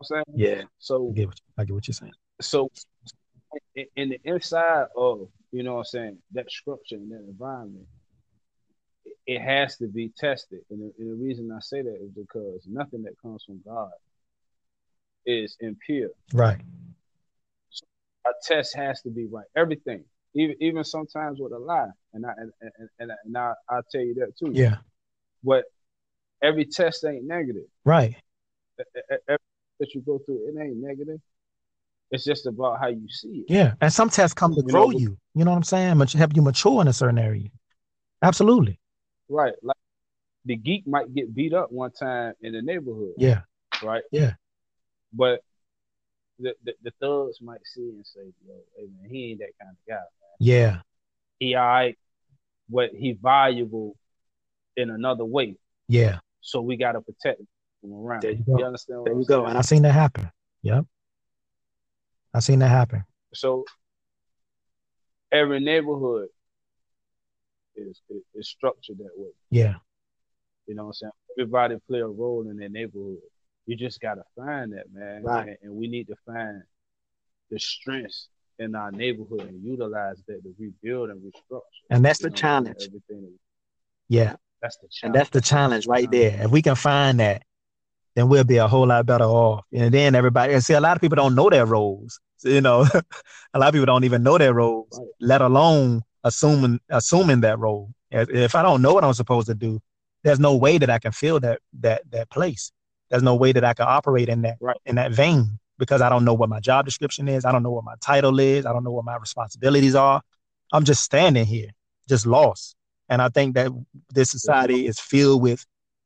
[0.09, 0.63] know yeah.
[0.79, 2.13] So I get, what, I get what you're saying.
[2.41, 2.69] So
[3.75, 7.85] in, in the inside of you know what I'm saying that structure and that environment,
[9.27, 10.61] it has to be tested.
[10.69, 13.91] And the, and the, reason I say that is because nothing that comes from God
[15.25, 16.09] is impure.
[16.33, 16.61] Right.
[17.69, 17.85] So
[18.25, 19.45] a test has to be right.
[19.55, 23.83] Everything, even even sometimes with a lie, and I and and, and, and I I'll
[23.91, 24.51] tell you that too.
[24.53, 24.77] Yeah.
[25.43, 25.65] But
[26.41, 27.65] every test ain't negative.
[27.83, 28.15] Right.
[29.27, 29.39] Every
[29.79, 31.19] that you go through, it ain't negative.
[32.11, 33.51] It's just about how you see it.
[33.51, 35.17] Yeah, and some tests come to you grow know, you.
[35.33, 35.97] You know what I'm saying?
[35.97, 37.49] Much help you mature in a certain area.
[38.21, 38.79] Absolutely.
[39.27, 39.53] Right.
[39.63, 39.77] Like
[40.45, 43.13] the geek might get beat up one time in the neighborhood.
[43.17, 43.41] Yeah.
[43.83, 44.03] Right.
[44.11, 44.33] Yeah.
[45.15, 45.41] But
[46.39, 49.71] the, the, the thugs might see and say, "Yo, hey man, he ain't that kind
[49.71, 50.03] of guy." Man.
[50.39, 50.77] Yeah.
[51.39, 51.97] He all right,
[52.69, 53.95] but he valuable
[54.75, 55.57] in another way.
[55.87, 56.19] Yeah.
[56.41, 57.41] So we gotta protect
[57.83, 58.21] him around.
[58.23, 58.57] There you go.
[58.59, 59.05] You understand?
[59.05, 59.45] there you go.
[59.45, 60.29] And I seen that happen.
[60.63, 60.85] Yep.
[62.33, 63.03] I seen that happen.
[63.33, 63.65] So
[65.31, 66.27] every neighborhood
[67.75, 69.29] is, is, is structured that way.
[69.49, 69.75] Yeah.
[70.67, 71.11] You know what I'm saying?
[71.39, 73.19] Everybody play a role in their neighborhood.
[73.65, 75.23] You just gotta find that, man.
[75.23, 75.47] Right.
[75.47, 76.61] And, and we need to find
[77.49, 78.27] the strengths
[78.59, 81.61] in our neighborhood and utilize that to rebuild and restructure.
[81.89, 82.83] And that's the know, challenge.
[82.87, 83.33] Everything.
[84.07, 84.35] Yeah.
[84.61, 85.03] That's the challenge.
[85.03, 86.43] And that's the challenge right there.
[86.43, 87.43] If we can find that,
[88.15, 89.65] then we'll be a whole lot better off.
[89.73, 92.19] And then everybody, and see, a lot of people don't know their roles.
[92.37, 92.81] So, you know,
[93.53, 95.07] a lot of people don't even know their roles, right.
[95.19, 97.93] let alone assuming assuming that role.
[98.11, 99.81] If I don't know what I'm supposed to do,
[100.23, 102.71] there's no way that I can fill that that that place.
[103.09, 104.77] There's no way that I can operate in that right.
[104.85, 107.45] in that vein because I don't know what my job description is.
[107.45, 108.65] I don't know what my title is.
[108.65, 110.21] I don't know what my responsibilities are.
[110.71, 111.69] I'm just standing here,
[112.07, 112.75] just lost.
[113.09, 113.71] And I think that
[114.09, 115.65] this society is filled with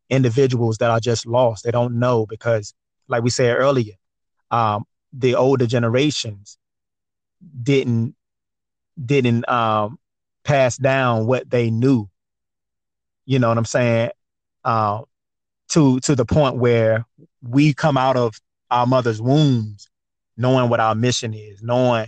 [0.10, 1.64] individuals that are just lost.
[1.64, 2.74] They don't know because,
[3.08, 3.94] like we said earlier,
[4.52, 6.58] um, the older generations
[7.64, 8.16] didn't
[9.04, 9.98] didn't um,
[10.44, 12.10] pass down what they knew.
[13.26, 14.12] You know what I'm saying?
[14.64, 15.04] Uh,
[15.70, 17.06] to to the point where
[17.42, 19.90] we come out of our mother's wombs
[20.40, 22.08] knowing what our mission is, knowing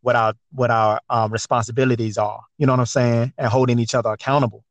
[0.00, 2.40] what our what our um, responsibilities are.
[2.56, 3.32] You know what I'm saying?
[3.36, 4.64] And holding each other accountable.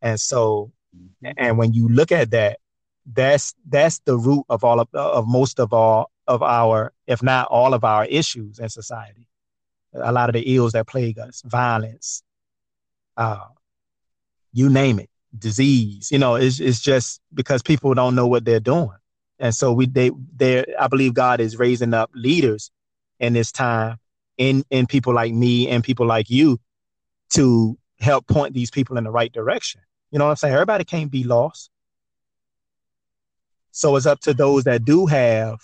[0.00, 1.32] And so, mm-hmm.
[1.36, 2.58] and when you look at that,
[3.12, 7.48] that's that's the root of all of, of most of all of our, if not
[7.48, 9.26] all of our issues in society.
[9.92, 12.22] A lot of the ills that plague us, violence,
[13.16, 13.46] uh,
[14.52, 16.10] you name it, disease.
[16.10, 18.96] You know, it's it's just because people don't know what they're doing,
[19.38, 22.70] and so we they they I believe God is raising up leaders
[23.20, 23.98] in this time,
[24.38, 26.58] in in people like me and people like you,
[27.30, 29.80] to help point these people in the right direction.
[30.10, 30.54] You know what I'm saying?
[30.54, 31.70] Everybody can't be lost.
[33.72, 35.58] So it's up to those that do have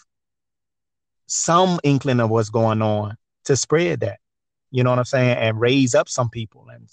[1.26, 4.18] some inkling of what's going on to spread that.
[4.72, 5.36] You know what I'm saying?
[5.36, 6.88] And raise up some people and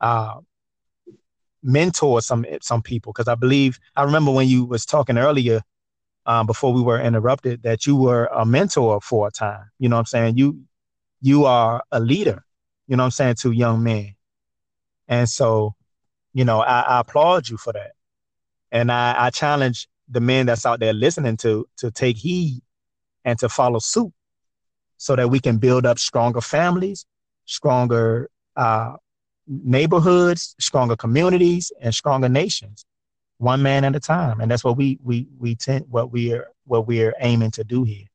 [0.00, 0.40] uh,
[1.62, 3.12] mentor some some people.
[3.12, 5.62] Because I believe I remember when you was talking earlier
[6.26, 9.70] um, before we were interrupted that you were a mentor for a time.
[9.78, 10.38] You know what I'm saying?
[10.38, 10.62] You
[11.20, 12.44] you are a leader.
[12.86, 14.14] You know what I'm saying to young men.
[15.08, 15.74] And so,
[16.32, 17.92] you know, I, I applaud you for that.
[18.72, 22.62] And I, I challenge the men that's out there listening to to take heed
[23.24, 24.12] and to follow suit
[24.96, 27.06] so that we can build up stronger families,
[27.44, 28.94] stronger uh,
[29.50, 32.84] neighborhoods, stronger communities, and stronger nations,
[33.38, 34.40] one man at a time.
[34.40, 37.64] And that's what we we we tend what we are what we are aiming to
[37.64, 38.06] do here.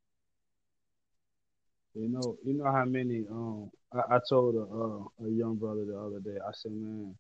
[1.94, 3.26] You know, you know how many.
[3.30, 6.38] Um, I, I told a, uh, a young brother the other day.
[6.46, 7.16] I said, man,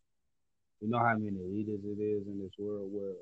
[0.81, 3.13] you know how many leaders it is in this world where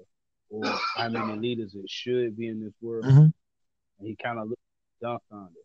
[0.49, 3.05] or how many leaders it should be in this world.
[3.05, 3.19] Mm-hmm.
[3.99, 4.61] And he kind of looked
[5.01, 5.55] dumbfounded.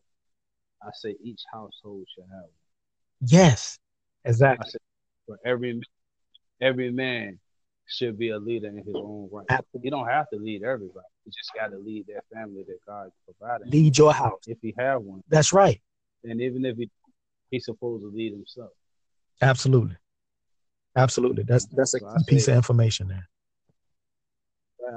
[0.83, 2.51] I say each household should have one.
[3.21, 3.79] Yes,
[4.25, 4.71] exactly.
[4.71, 4.81] Said
[5.29, 5.81] for every
[6.61, 7.38] every man
[7.87, 9.47] should be a leader in his own right.
[9.49, 9.87] Absolutely.
[9.87, 11.07] You don't have to lead everybody.
[11.25, 13.69] You just got to lead that family that God provided.
[13.69, 15.23] Lead your house if you have one.
[15.29, 15.81] That's right.
[16.25, 16.91] And even if he
[17.51, 18.71] he's supposed to lead himself.
[19.41, 19.97] Absolutely,
[20.97, 21.45] absolutely.
[21.45, 23.29] That's that's a so piece say, of information there.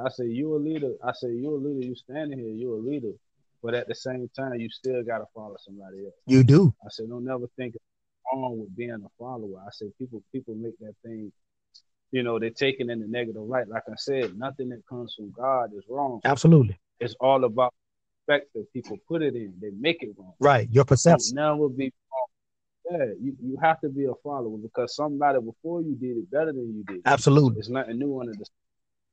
[0.04, 0.94] I say you a leader.
[1.04, 1.86] I say you a leader.
[1.86, 2.50] You standing here.
[2.50, 3.12] You a leader.
[3.62, 6.16] But at the same time, you still gotta follow somebody else.
[6.26, 6.74] You do.
[6.84, 7.76] I said don't never think
[8.34, 9.60] wrong with being a follower.
[9.66, 11.32] I said people people make that thing.
[12.12, 13.70] You know, they're taking in the negative light.
[13.70, 16.20] Like I said, nothing that comes from God is wrong.
[16.26, 16.78] Absolutely.
[17.00, 17.74] It's all about
[18.26, 19.54] perspective people put it in.
[19.62, 20.34] They make it wrong.
[20.40, 20.68] Right.
[20.72, 21.36] Your perception.
[21.36, 23.00] None will be wrong.
[23.00, 26.52] Yeah, you, you have to be a follower because somebody before you did it better
[26.52, 27.02] than you did.
[27.06, 27.60] Absolutely.
[27.60, 28.46] It's nothing new under the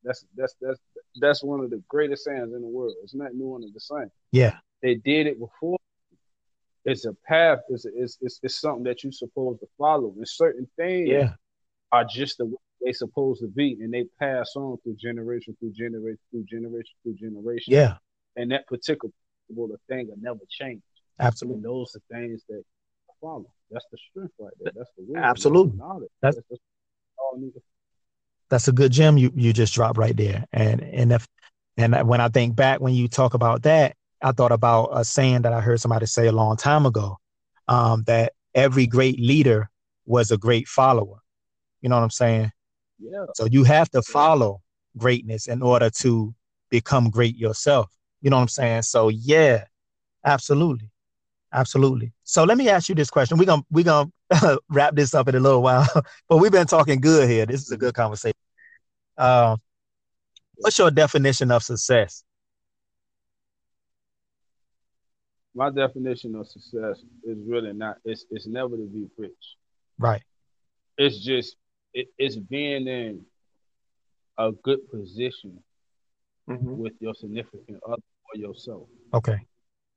[0.05, 0.79] that's that's that's
[1.21, 2.95] that's one of the greatest sayings in the world.
[3.03, 4.11] It's not new under the sun.
[4.33, 4.57] Yeah.
[4.83, 5.79] They did it before.
[6.85, 7.59] It's a path.
[7.69, 10.15] It's, a, it's it's it's something that you're supposed to follow.
[10.17, 11.35] And certain things yeah.
[11.93, 15.73] are just the way they supposed to be, and they pass on through generation through
[15.73, 17.75] generation through generation through generation.
[17.75, 17.97] Yeah.
[18.37, 19.13] And that particular
[19.89, 20.83] thing will never change.
[21.19, 21.57] Absolutely.
[21.57, 22.63] And those are things that
[23.21, 23.51] follow.
[23.71, 24.73] That's the strength right there.
[24.75, 25.25] That's the wisdom.
[25.25, 25.79] Absolutely.
[26.23, 26.61] That's, that's
[27.19, 27.61] all need to
[28.51, 30.47] that's a good gem you you just dropped right there.
[30.53, 31.27] And and if
[31.77, 35.43] and when I think back when you talk about that, I thought about a saying
[35.43, 37.19] that I heard somebody say a long time ago,
[37.69, 39.71] um, that every great leader
[40.07, 41.19] was a great follower.
[41.81, 42.51] You know what I'm saying?
[42.99, 43.27] Yeah.
[43.35, 44.61] So you have to follow
[44.97, 46.35] greatness in order to
[46.71, 47.91] become great yourself.
[48.21, 48.83] You know what I'm saying?
[48.83, 49.65] So yeah,
[50.25, 50.91] absolutely.
[51.53, 52.13] Absolutely.
[52.25, 53.39] So let me ask you this question.
[53.39, 54.11] We're gonna we're gonna
[54.69, 55.89] wrap this up in a little while,
[56.29, 57.47] but we've been talking good here.
[57.47, 58.37] This is a good conversation.
[59.17, 59.57] Uh,
[60.57, 62.23] what's your definition of success?
[65.59, 67.97] My definition of success is really not.
[68.05, 69.33] It's it's never to be rich.
[69.99, 70.23] Right.
[70.97, 71.57] It's just
[71.93, 73.25] it, it's being in
[74.39, 75.59] a good position
[76.49, 76.77] mm-hmm.
[76.77, 78.87] with your significant other or yourself.
[79.13, 79.41] Okay.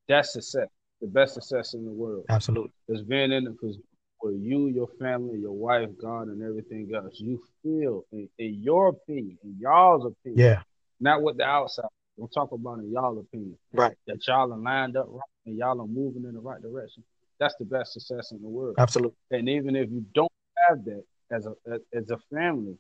[0.10, 0.68] That's success
[1.00, 2.26] the best success in the world.
[2.30, 2.72] Absolutely.
[2.88, 3.78] It's being in it because
[4.20, 8.90] where you, your family, your wife, God, and everything else, you feel, in, in your
[8.90, 10.62] opinion, in y'all's opinion, yeah,
[11.00, 11.86] not what the outside.
[12.22, 13.96] Don't talk about in y'all opinion, right?
[14.06, 17.04] That y'all are lined up right and y'all are moving in the right direction.
[17.40, 18.76] That's the best success in the world.
[18.78, 19.18] Absolutely.
[19.32, 20.32] And even if you don't
[20.70, 21.56] have that as a
[21.92, 22.78] as a family,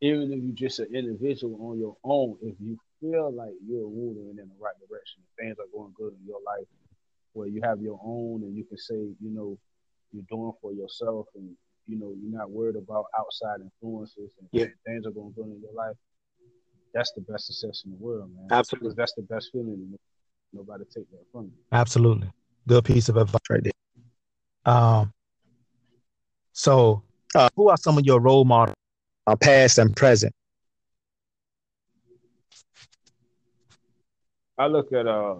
[0.00, 4.36] even if you're just an individual on your own, if you feel like you're moving
[4.38, 6.68] in the right direction, things are going good in your life,
[7.32, 9.58] where you have your own and you can say, you know,
[10.12, 11.56] you're doing for yourself and
[11.88, 14.66] you know you're not worried about outside influences and yeah.
[14.86, 15.96] things are going good in your life.
[16.92, 18.48] That's the best success in the world, man.
[18.50, 19.96] Absolutely, because that's the best feeling.
[20.52, 21.52] Nobody take that from you.
[21.70, 22.30] Absolutely,
[22.66, 24.74] good piece of advice right there.
[24.74, 25.12] Um,
[26.52, 27.02] so
[27.34, 28.76] uh, who are some of your role models,
[29.26, 30.34] uh, past and present?
[34.58, 35.36] I look at uh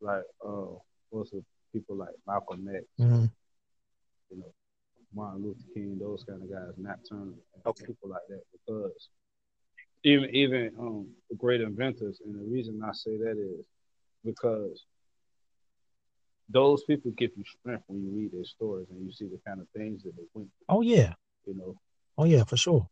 [0.00, 0.74] like uh
[1.12, 1.42] most of
[1.72, 3.24] people like Malcolm X, mm-hmm.
[4.30, 4.52] you know,
[5.14, 7.32] Martin Luther King, those kind of guys, Nat Turner,
[7.64, 7.86] okay.
[7.86, 9.08] people like that, because
[10.08, 13.64] even even um great inventors, and the reason I say that is
[14.24, 14.84] because
[16.48, 19.60] those people give you strength when you read their stories and you see the kind
[19.60, 20.76] of things that they went through.
[20.76, 21.12] Oh yeah.
[21.46, 21.74] You know.
[22.16, 22.88] Oh yeah, for sure.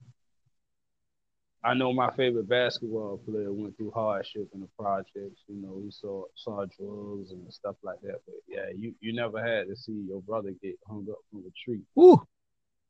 [1.65, 5.43] I know my favorite basketball player went through hardship in the projects.
[5.49, 8.21] You know, he saw saw drugs and stuff like that.
[8.27, 11.53] But yeah, you you never had to see your brother get hung up from a
[11.65, 11.83] tree.
[11.99, 12.23] Ooh.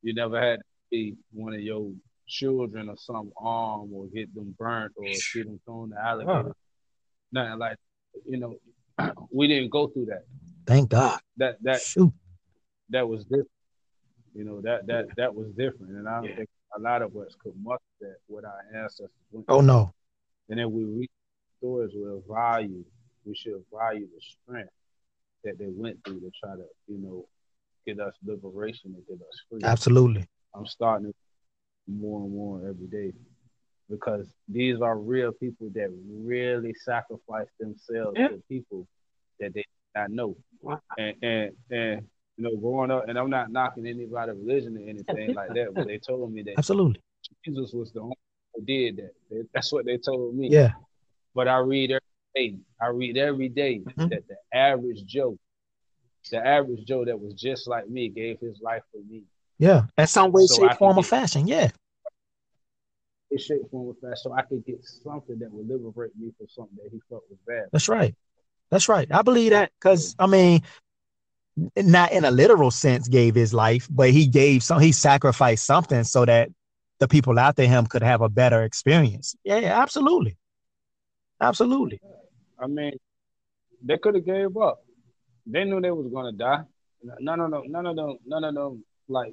[0.02, 1.90] You never had to see one of your
[2.26, 6.54] children or some arm or get them burnt or see them thrown the alligator.
[7.32, 7.76] Nothing like
[8.24, 8.56] you know,
[9.30, 10.24] we didn't go through that.
[10.66, 11.20] Thank God.
[11.36, 12.12] That that Shoot.
[12.90, 13.48] that was different.
[14.34, 15.92] You know, that that that was different.
[15.92, 16.36] And I don't yeah.
[16.36, 19.92] think a lot of us could muster that what our ancestors went Oh no.
[20.48, 21.10] And then we read
[21.58, 22.84] stories with value.
[23.24, 24.70] We should value the strength
[25.44, 27.26] that they went through to try to, you know,
[27.86, 29.60] get us liberation and get us free.
[29.64, 30.26] Absolutely.
[30.54, 31.14] I'm starting to
[31.86, 33.12] more and more every day
[33.88, 38.28] because these are real people that really sacrifice themselves yeah.
[38.28, 38.86] for people
[39.40, 40.36] that they not know.
[40.60, 40.80] Wow.
[40.98, 45.34] And and and you know, growing up, and I'm not knocking anybody religion or anything
[45.34, 47.00] like that, but they told me that absolutely
[47.44, 48.16] Jesus was the only one
[48.54, 49.46] who did that.
[49.54, 50.48] That's what they told me.
[50.50, 50.72] Yeah.
[51.34, 52.00] But I read every
[52.34, 52.58] day.
[52.80, 54.08] I read every day mm-hmm.
[54.08, 55.38] that the average Joe,
[56.30, 59.22] the average Joe that was just like me, gave his life for me.
[59.58, 61.46] Yeah, in some way, so shape, form, or fashion.
[61.46, 61.70] Yeah.
[63.30, 66.48] In shape, form, or fashion, so I could get something that would liberate me from
[66.48, 67.66] something that he felt was bad.
[67.72, 68.14] That's right.
[68.70, 69.08] That's right.
[69.12, 70.62] I believe that because I mean,
[71.76, 76.04] not in a literal sense gave his life, but he gave some, he sacrificed something
[76.04, 76.50] so that
[76.98, 79.36] the people after him could have a better experience.
[79.44, 80.36] Yeah, absolutely.
[81.40, 82.00] Absolutely.
[82.58, 82.92] I mean,
[83.82, 84.82] they could have gave up.
[85.46, 86.62] They knew they was gonna die.
[87.20, 89.32] None of them, none of them, none of them like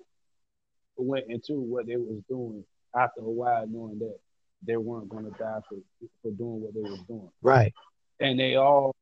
[0.98, 2.64] went into what they was doing
[2.96, 4.18] after a while, knowing that
[4.66, 5.78] they weren't gonna die for
[6.22, 7.30] for doing what they was doing.
[7.42, 7.74] Right.
[8.20, 8.96] And they all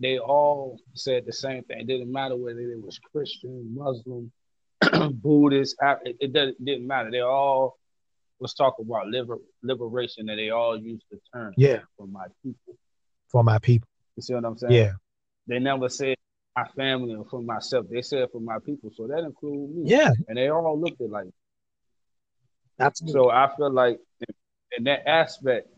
[0.00, 1.80] they all said the same thing.
[1.80, 4.30] It didn't matter whether it was Christian, Muslim,
[5.14, 5.76] Buddhist.
[6.04, 7.10] It, it didn't matter.
[7.10, 7.78] They all
[8.38, 12.76] was talking about liber, liberation, and they all used the term "yeah for my people."
[13.28, 13.88] For my people.
[14.16, 14.72] You see what I'm saying?
[14.72, 14.92] Yeah.
[15.46, 16.16] They never said
[16.58, 17.86] my family or for myself.
[17.90, 19.90] They said for my people, so that includes me.
[19.90, 20.12] Yeah.
[20.28, 21.28] And they all looked at like.
[22.80, 23.20] Absolutely.
[23.20, 24.34] So I feel like in,
[24.78, 25.68] in that aspect,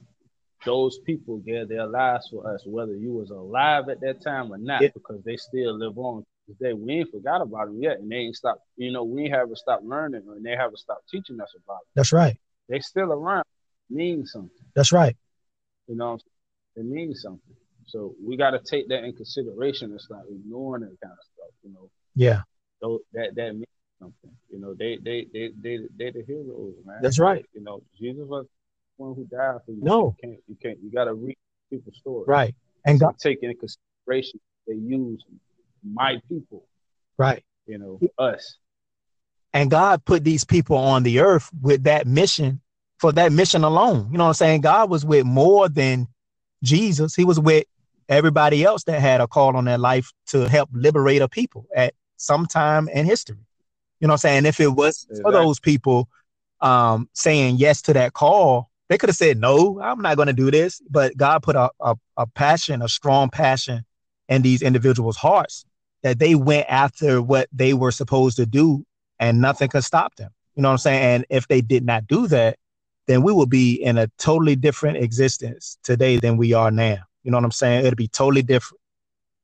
[0.67, 4.59] those people gave their lives for us, whether you was alive at that time or
[4.59, 4.89] not, yeah.
[4.93, 6.75] because they still live on today.
[6.75, 8.63] We ain't forgot about them yet, and they ain't stopped.
[8.77, 11.89] You know, we haven't stopped learning, and they haven't stopped teaching us about it.
[11.95, 12.37] That's right.
[12.69, 13.45] They still around.
[13.91, 14.51] It means something.
[14.75, 15.17] That's right.
[15.89, 16.19] You know,
[16.77, 17.57] it means something.
[17.91, 21.55] So we got to take that in consideration and start ignoring that kind of stuff.
[21.63, 21.91] You know.
[22.15, 22.43] Yeah.
[22.83, 23.67] So that that means
[23.99, 24.31] something.
[24.49, 26.99] You know, they they they they they the heroes, man.
[27.03, 27.45] That's right.
[27.53, 28.47] You know, Jesus was
[28.97, 29.81] one who died for you.
[29.83, 30.41] No, you can't.
[30.49, 30.79] You can't.
[30.83, 31.37] You got to read
[31.71, 32.29] people's stories.
[32.29, 32.55] Right.
[32.85, 35.25] And so God take into consideration they use
[35.85, 36.65] my people.
[37.19, 37.45] Right.
[37.67, 38.57] You know us.
[39.53, 42.61] And God put these people on the earth with that mission
[42.99, 44.09] for that mission alone.
[44.13, 44.61] You know what I'm saying?
[44.61, 46.07] God was with more than
[46.63, 47.15] Jesus.
[47.15, 47.65] He was with
[48.11, 51.95] everybody else that had a call on their life to help liberate a people at
[52.17, 53.39] some time in history.
[54.01, 54.47] You know what I'm saying?
[54.47, 55.23] If it was exactly.
[55.23, 56.09] for those people
[56.61, 60.35] um, saying yes to that call, they could have said, no, I'm not going to
[60.35, 60.83] do this.
[60.91, 63.85] But God put a, a, a passion, a strong passion
[64.29, 65.65] in these individuals' hearts
[66.03, 68.85] that they went after what they were supposed to do
[69.19, 70.31] and nothing could stop them.
[70.57, 71.03] You know what I'm saying?
[71.03, 72.59] And if they did not do that,
[73.07, 76.99] then we would be in a totally different existence today than we are now.
[77.23, 77.85] You know what I'm saying?
[77.85, 78.81] It'll be totally different.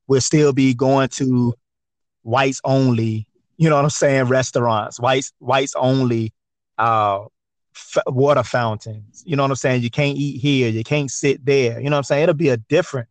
[0.08, 1.54] We'll still be going to
[2.22, 6.32] whites only, you know what I'm saying, restaurants, whites whites only
[6.78, 7.24] uh
[7.74, 9.22] f- water fountains.
[9.26, 9.82] You know what I'm saying?
[9.82, 11.80] You can't eat here, you can't sit there.
[11.80, 12.24] You know what I'm saying?
[12.24, 13.08] It'll be a different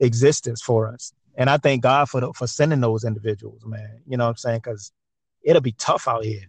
[0.00, 1.12] existence for us.
[1.36, 4.00] And I thank God for the, for sending those individuals, man.
[4.06, 4.58] You know what I'm saying?
[4.58, 4.92] Because
[5.42, 6.46] it'll be tough out here.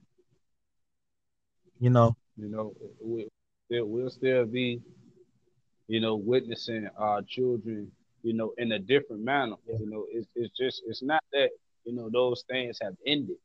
[1.80, 2.16] You know.
[2.38, 3.28] You know, we,
[3.70, 4.82] we'll still be,
[5.88, 7.92] you know, witnessing our children,
[8.24, 9.56] you know, in a different manner.
[9.68, 9.78] Yeah.
[9.80, 11.50] You know, it's it's just it's not that
[11.86, 13.38] you know those things have ended.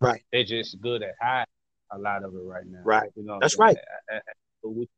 [0.00, 0.22] Right.
[0.32, 1.46] They're just good at hiding
[1.92, 2.80] a lot of it right now.
[2.84, 3.10] Right.
[3.14, 3.76] You know, that's right.
[4.62, 4.88] But we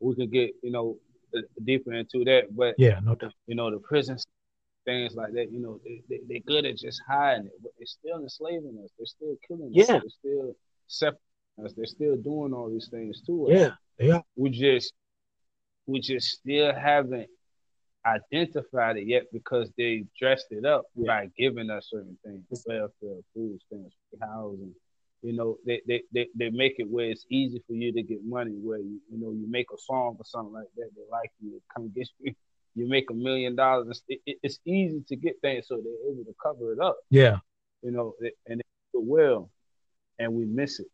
[0.00, 0.96] we could get you know
[1.36, 3.34] uh, deeper into that, but yeah, no doubt.
[3.46, 4.26] You know, the prisons,
[4.84, 5.52] things like that.
[5.52, 8.90] You know, they, they they're good at just hiding it, but they're still enslaving us.
[8.98, 9.84] They're still killing yeah.
[9.84, 9.88] us.
[9.88, 10.56] They're still
[10.88, 11.72] separating us.
[11.76, 13.52] They're still doing all these things to us.
[13.52, 14.20] Yeah, yeah.
[14.34, 14.92] We just
[15.90, 17.28] we just still haven't
[18.06, 21.06] identified it yet because they dressed it up yeah.
[21.06, 24.74] by giving us certain things, welfare, food stamps, housing,
[25.22, 28.24] you know, they, they, they, they make it where it's easy for you to get
[28.24, 28.52] money.
[28.52, 31.60] Where you you know you make a song or something like that, they like you,
[31.74, 32.34] come get you.
[32.76, 34.00] You make a million dollars.
[34.06, 36.98] It, it, it's easy to get things, so they're able to cover it up.
[37.10, 37.38] Yeah,
[37.82, 38.14] you know,
[38.46, 38.62] and
[38.92, 39.50] do well,
[40.20, 40.86] and we miss it.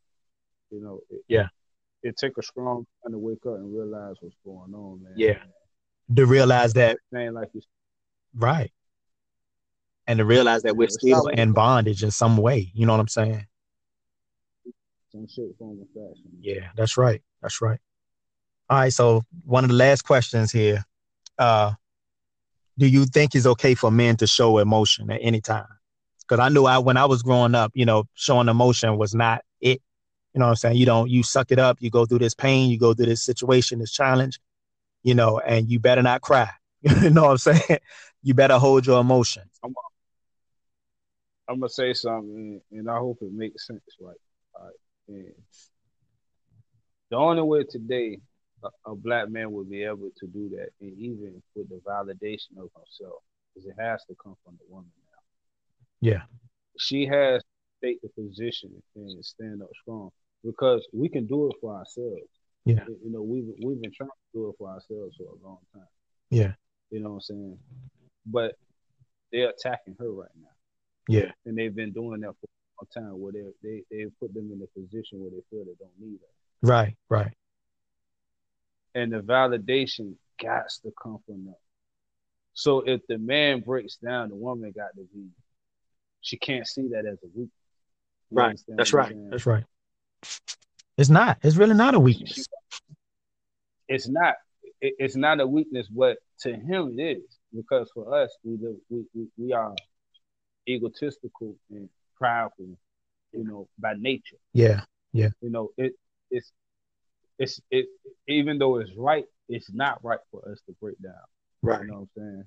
[0.70, 1.01] You know.
[1.11, 1.49] It, yeah.
[2.07, 5.13] It take a strong man to wake up and realize what's going on, man.
[5.17, 5.39] Yeah.
[6.15, 6.99] To realize that.
[7.11, 7.61] Man, like you.
[8.33, 8.71] Right.
[10.07, 12.71] And to realize that we're still in bondage in some way.
[12.75, 13.45] You know what I'm saying?
[15.11, 16.31] Some shit, form, of fashion.
[16.41, 17.23] Yeah, that's right.
[17.43, 17.81] That's right.
[18.71, 18.93] All right.
[18.93, 20.85] So one of the last questions here.
[21.39, 21.73] Uh,
[22.79, 25.67] do you think it's okay for men to show emotion at any time?
[26.21, 29.43] Because I knew I when I was growing up, you know, showing emotion was not
[29.61, 29.81] it.
[30.37, 30.76] You know what I'm saying?
[30.76, 33.22] You don't you suck it up, you go through this pain, you go through this
[33.22, 34.39] situation, this challenge,
[35.03, 36.51] you know, and you better not cry.
[36.82, 37.80] you know what I'm saying?
[38.22, 39.51] You better hold your emotions.
[39.64, 39.72] I'm,
[41.49, 43.80] I'm gonna say something, and I hope it makes sense.
[43.99, 44.14] Right,
[44.61, 44.74] right.
[45.09, 45.32] And
[47.09, 48.20] the only way today
[48.62, 52.59] a, a, black man would be able to do that, and even with the validation
[52.59, 53.22] of himself,
[53.57, 56.11] is it has to come from the woman now.
[56.11, 56.22] Yeah,
[56.78, 60.11] she has to take the position and stand up strong
[60.47, 62.30] because we can do it for ourselves.
[62.64, 65.59] Yeah, you know we've we've been trying to do it for ourselves for a long
[65.74, 65.86] time.
[66.30, 66.53] Yeah,
[66.90, 67.59] you know what I'm saying,
[68.26, 68.57] but
[69.32, 70.49] they're attacking her right now.
[71.09, 71.30] Yeah.
[71.44, 74.51] And they've been doing that for a long time where they they they put them
[74.53, 76.30] in a position where they feel they don't need it.
[76.62, 77.32] Right, right.
[78.94, 81.55] And the validation got to come from them.
[82.55, 85.26] So if the man breaks down, the woman got to be
[86.22, 87.51] she can't see that as a weakness.
[88.30, 88.59] right.
[88.68, 89.14] That's right.
[89.30, 89.64] That's right.
[90.97, 91.39] It's not.
[91.43, 92.47] It's really not a weakness.
[93.89, 94.35] It's not.
[94.81, 98.59] It's not a weakness, but to him it is because for us we
[98.89, 99.74] we we, we are
[100.68, 102.79] egotistical and prideful,
[103.33, 104.37] you know, by nature.
[104.53, 105.31] Yeah, yeah.
[105.41, 105.95] You know, it
[106.31, 106.53] it's
[107.39, 107.87] it's it
[108.29, 111.14] even though it's right, it's not right for us to break down.
[111.62, 111.83] Right.
[111.83, 112.45] You know what I'm saying?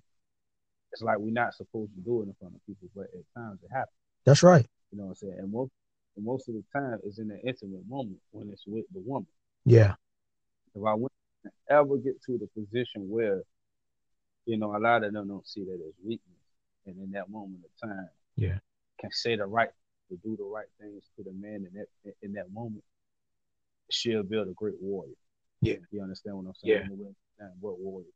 [0.92, 3.60] It's like we're not supposed to do it in front of people, but at times
[3.64, 3.94] it happens.
[4.26, 4.66] That's right.
[4.92, 5.36] You know what I'm saying?
[5.38, 5.72] And most
[6.20, 9.28] and most of the time it's in the intimate moment when it's with the woman.
[9.66, 9.96] Yeah.
[10.76, 11.14] If I went
[11.70, 13.44] ever get to the position where,
[14.46, 16.36] you know, a lot of them don't see that as weakness
[16.86, 18.58] and in that moment of time, yeah,
[19.00, 19.70] can say the right
[20.10, 22.84] to do the right things to the man in that in that moment,
[23.90, 25.14] she'll build a great warrior.
[25.62, 26.90] Yeah, you understand what I'm saying?
[27.40, 28.08] Yeah, what warrior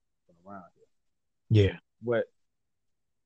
[0.45, 1.63] around here?
[1.63, 2.25] Yeah, but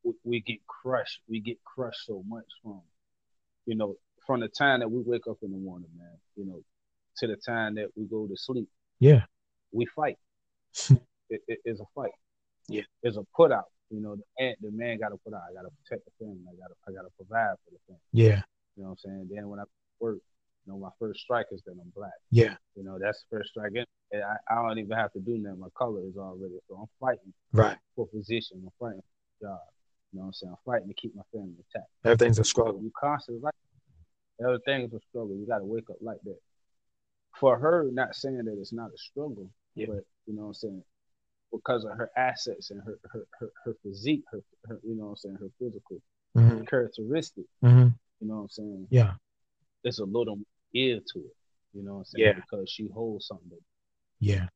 [0.04, 1.22] we, we get crushed.
[1.28, 2.82] We get crushed so much from,
[3.66, 3.96] you know,
[4.28, 6.12] from the time that we wake up in the morning, man.
[6.36, 6.62] You know,
[7.18, 8.70] to the time that we go to sleep.
[9.00, 9.24] Yeah,
[9.72, 10.18] we fight.
[11.30, 12.12] it, it is a fight.
[12.68, 13.66] Yeah, it's a put out.
[13.90, 15.42] You know, the man, the man got to put out.
[15.50, 16.44] I got to protect the family.
[16.46, 18.02] I got to, I got to provide for the family.
[18.12, 18.42] Yeah.
[18.76, 19.30] You know what I'm saying?
[19.34, 19.64] Then when I
[20.00, 20.18] work,
[20.66, 22.12] you know, my first strike is that I'm black.
[22.30, 22.56] Yeah.
[22.76, 23.72] You know, that's the first strike.
[23.74, 23.88] And
[24.24, 25.62] I, I don't even have to do nothing.
[25.62, 26.60] My color is already.
[26.68, 27.34] So I'm fighting.
[27.54, 27.78] Right.
[27.96, 28.62] For position.
[28.62, 29.02] I'm fighting
[29.40, 29.60] for job.
[30.12, 30.52] You know what I'm saying?
[30.52, 31.90] I'm fighting to keep my family intact.
[32.04, 32.82] Everything's a struggle.
[32.82, 33.56] You constantly like
[34.42, 35.36] everything is a struggle.
[35.36, 36.38] You got to wake up like that.
[37.40, 39.88] For her, not saying that it's not a struggle, yeah.
[39.90, 40.84] but you know what I'm saying?
[41.52, 45.10] because of her assets and her her her, her physique, her, her you know what
[45.12, 46.02] I'm saying, her physical
[46.36, 46.64] mm-hmm.
[46.66, 47.46] characteristic.
[47.64, 47.90] Mm-hmm.
[48.20, 48.88] You know what I'm saying?
[48.90, 49.14] Yeah.
[49.84, 50.40] There's a little
[50.74, 51.36] ear to it.
[51.74, 52.28] You know what I'm saying?
[52.28, 52.34] Yeah.
[52.34, 53.60] Because she holds something.
[54.20, 54.48] Yeah.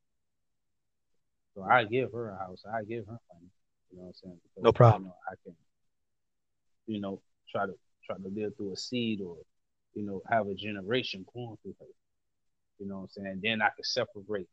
[1.56, 2.64] So I give her a house.
[2.66, 3.52] I give her money.
[3.92, 4.38] You know what I'm saying?
[4.44, 5.04] Because, no problem.
[5.04, 5.56] You know, I can,
[6.88, 7.22] you know,
[7.52, 7.74] try to
[8.06, 9.38] try to live through a seed or,
[9.94, 11.86] you know, have a generation going through her.
[12.80, 13.40] You know what I'm saying?
[13.44, 14.48] Then I can separate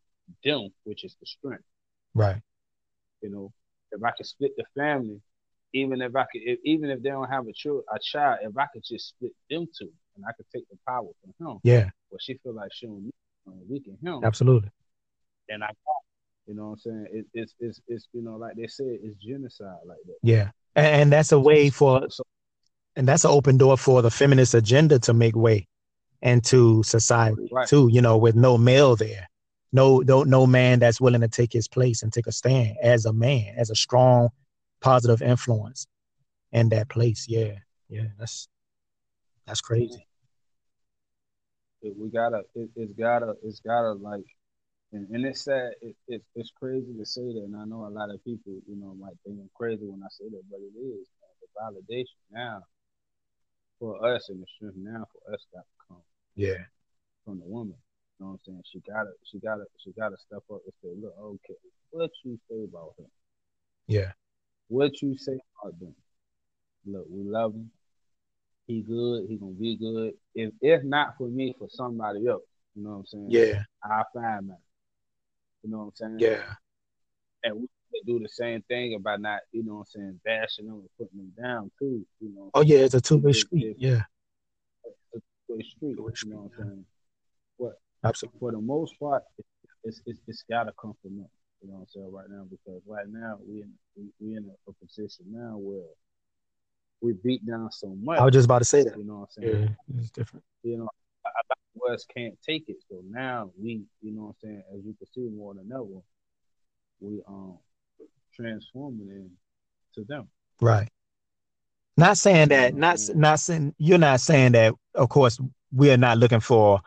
[0.45, 1.65] them, which is the strength.
[2.15, 2.41] Right.
[3.23, 3.53] You know,
[3.93, 5.21] if I could split the family,
[5.73, 8.57] even if I could, if, even if they don't have a child, a child, if
[8.57, 11.59] I could just split them two, and I could take the power from him.
[11.63, 11.91] Yeah.
[12.11, 13.11] But she feel like she don't
[13.47, 14.25] uh, weaken him.
[14.25, 14.71] Absolutely.
[15.49, 15.71] And I,
[16.47, 19.17] you know, what I'm saying it, it's it's it's you know, like they said, it's
[19.17, 20.17] genocide like that.
[20.23, 22.07] Yeah, and, and that's a way for,
[22.99, 25.67] and that's an open door for the feminist agenda to make way
[26.21, 27.67] into society right.
[27.67, 27.89] too.
[27.91, 29.29] You know, with no male there
[29.73, 33.05] no no no man that's willing to take his place and take a stand as
[33.05, 34.29] a man as a strong
[34.81, 35.87] positive influence
[36.53, 37.53] in that place yeah
[37.89, 38.49] yeah that's
[39.47, 40.07] that's crazy
[41.83, 44.25] we gotta it, has gotta it's gotta like
[44.93, 47.91] and, and it's sad it, it, it's crazy to say that and i know a
[47.91, 50.79] lot of people you know might think i'm crazy when i say that but it
[50.79, 51.75] is man.
[51.75, 52.63] the validation now
[53.79, 56.03] for us and the strength now for us got to come
[56.35, 56.65] yeah
[57.25, 57.77] from the woman
[58.19, 58.63] you know what I'm saying?
[58.73, 61.55] She gotta, she gotta, she gotta step up and say, look, okay,
[61.91, 63.07] what you say about him?
[63.87, 64.13] Yeah.
[64.67, 65.95] What you say about them?
[66.85, 67.71] Look, we love him.
[68.67, 70.15] he good, he gonna be good.
[70.35, 72.43] If if not for me, for somebody else,
[72.75, 73.27] you know what I'm saying?
[73.29, 73.63] Yeah.
[73.85, 74.59] I find that.
[75.63, 76.19] You know what I'm saying?
[76.19, 76.43] Yeah.
[77.45, 77.69] And we
[78.07, 81.19] do the same thing about not, you know what I'm saying, bashing them and putting
[81.19, 82.05] them down too.
[82.21, 82.51] You know.
[82.55, 83.77] Oh yeah, it's a two way street.
[83.79, 84.03] yeah.
[84.85, 85.97] It's a two way street.
[86.25, 86.85] You know what I'm saying?
[87.57, 87.73] What?
[88.05, 88.39] Absolutely.
[88.41, 89.23] For the most part,
[89.85, 91.29] it's it's, it's gotta come from them.
[91.63, 94.45] You know what I'm saying right now because right now we in we, we in
[94.45, 95.83] a, a position now where
[97.01, 98.19] we beat down so much.
[98.19, 98.97] I was just about to say that.
[98.97, 99.77] You know what I'm saying?
[99.89, 100.45] Yeah, it's different.
[100.63, 100.89] You know,
[101.25, 102.77] I, I, West can't take it.
[102.89, 106.03] So now we, you know what I'm saying, as you can see more than ever,
[107.01, 107.59] we um
[108.39, 109.31] transforming
[109.95, 110.29] to them.
[110.61, 110.89] Right.
[111.97, 115.41] Not saying that, not not saying you're not saying that, of course,
[115.73, 116.81] we are not looking for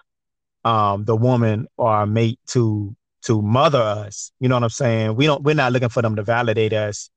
[0.63, 4.31] um the woman or our mate to to mother us.
[4.39, 5.15] You know what I'm saying?
[5.15, 7.09] We don't we're not looking for them to validate us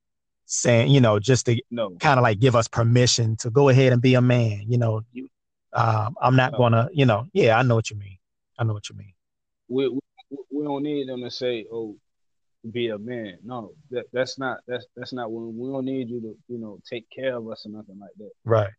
[0.45, 1.91] saying, you know, just to no.
[1.99, 4.63] kind of like give us permission to go ahead and be a man.
[4.67, 5.29] You know, you,
[5.73, 6.57] um, I'm not no.
[6.57, 8.17] gonna, you know, yeah, I know what you mean.
[8.57, 9.13] I know what you mean.
[9.67, 9.99] We, we
[10.51, 11.95] we don't need them to say, "Oh,
[12.71, 16.21] be a man." No, that that's not that's that's not when we don't need you
[16.21, 18.31] to, you know, take care of us or nothing like that.
[18.43, 18.71] Right.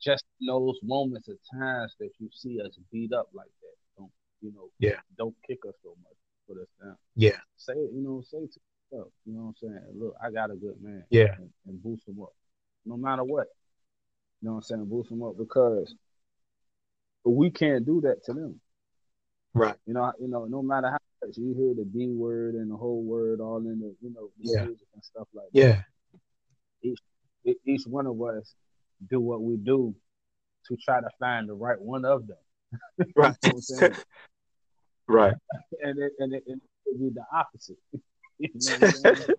[0.00, 4.10] Just in those moments of times that you see us beat up like that, don't
[4.40, 4.68] you know?
[4.78, 5.00] Yeah.
[5.16, 6.16] Don't kick us so much,
[6.48, 6.96] put us down.
[7.14, 7.38] Yeah.
[7.56, 8.60] Say it, you know, say to
[8.94, 9.08] up.
[9.24, 9.84] You know what I'm saying?
[9.98, 11.04] Look, I got a good man.
[11.10, 11.34] Yeah.
[11.38, 12.32] And, and boost him up.
[12.84, 13.46] No matter what.
[14.40, 14.86] You know what I'm saying?
[14.86, 15.94] Boost him up because
[17.24, 18.60] we can't do that to them.
[19.54, 19.76] Right.
[19.86, 20.98] You know, you know, no matter how
[21.36, 24.64] you hear the B word and the whole word all in the, you know, yeah.
[24.64, 25.66] music and stuff like yeah.
[25.66, 25.84] that.
[26.82, 26.98] Each
[27.64, 28.54] each one of us
[29.08, 29.94] do what we do
[30.68, 32.36] to try to find the right one of them.
[33.16, 33.36] right.
[35.08, 35.34] right.
[35.82, 37.78] And it, and it, and it be the opposite.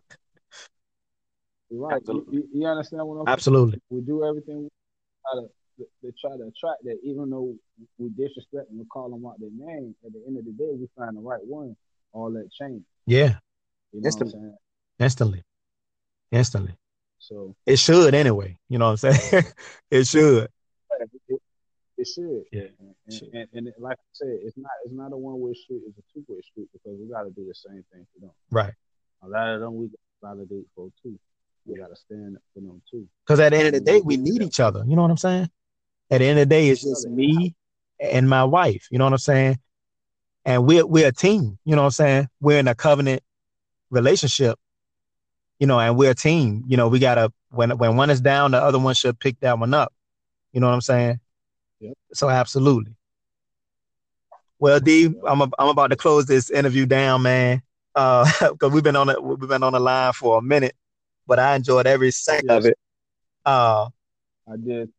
[1.71, 2.01] right.
[2.07, 3.81] You, you, understand what I'm Absolutely.
[3.89, 4.69] We do everything we
[5.77, 7.55] try to, to try to attract that, even though
[7.97, 9.95] we disrespect them and we call them out their name.
[10.05, 11.75] At the end of the day, we find the right one.
[12.11, 12.83] All that change.
[13.07, 13.35] Yeah.
[13.91, 14.51] You know Instantly.
[14.99, 15.43] Instantly.
[16.31, 16.75] Instantly.
[17.19, 18.57] So it should anyway.
[18.69, 19.45] You know what I'm saying?
[19.91, 20.47] it should.
[21.27, 21.41] It,
[21.97, 22.43] it should.
[22.51, 22.63] Yeah.
[22.79, 25.81] And, and, and, and, like I said, it's not it's not a one way street.
[25.87, 28.31] It's a two way street because we got to do the same thing for them.
[28.51, 28.73] Right.
[29.23, 31.17] A lot of them we gotta validate for too.
[31.65, 33.07] We got to stand up for them too.
[33.25, 34.83] Because at the end of the day, we need each other.
[34.85, 35.49] You know what I'm saying?
[36.11, 37.55] At the end of the day, it's just me
[37.99, 38.87] and my wife.
[38.91, 39.57] You know what I'm saying?
[40.45, 41.57] And we're we're a team.
[41.65, 42.27] You know what I'm saying?
[42.41, 43.23] We're in a covenant
[43.89, 44.59] relationship.
[45.59, 46.63] You know, and we're a team.
[46.67, 49.57] You know, we gotta when when one is down, the other one should pick that
[49.57, 49.93] one up.
[50.51, 51.19] You know what I'm saying?
[51.79, 51.93] Yep.
[52.13, 52.95] So absolutely.
[54.59, 57.61] Well, D, I'm a, I'm about to close this interview down, man.
[57.95, 60.75] Uh, because we've been on it, we've been on the line for a minute,
[61.27, 62.77] but I enjoyed every second of it.
[63.45, 63.89] Uh,
[64.47, 64.89] I did.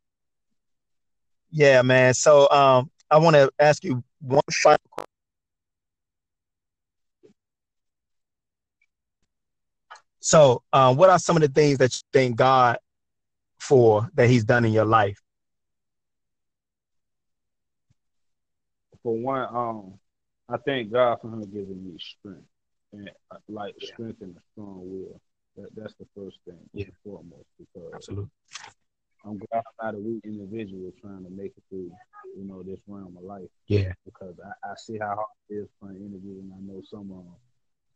[1.57, 2.13] Yeah, man.
[2.13, 5.09] So, um, I want to ask you one final question.
[10.19, 12.77] So, uh, what are some of the things that you thank God
[13.57, 15.17] for that He's done in your life?
[19.01, 19.93] For one, um,
[20.49, 22.49] I thank God for Him giving me strength
[22.91, 23.93] and uh, like yeah.
[23.93, 25.21] strength and a strong will.
[25.55, 26.87] That, that's the first thing, yeah.
[27.01, 28.29] foremost, because absolutely.
[29.25, 31.91] I'm glad I'm not a weak individual trying to make it through,
[32.37, 33.49] you know, this realm of life.
[33.67, 33.91] Yeah.
[34.05, 37.11] Because I, I see how hard it is for an interview, and I know some
[37.11, 37.35] of them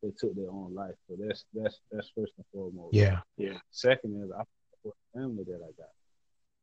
[0.01, 0.95] they took their own life.
[1.07, 2.93] So that's that's that's first and foremost.
[2.93, 3.19] Yeah.
[3.37, 3.57] Yeah.
[3.71, 4.43] Second is I
[4.81, 5.93] for the family that I got.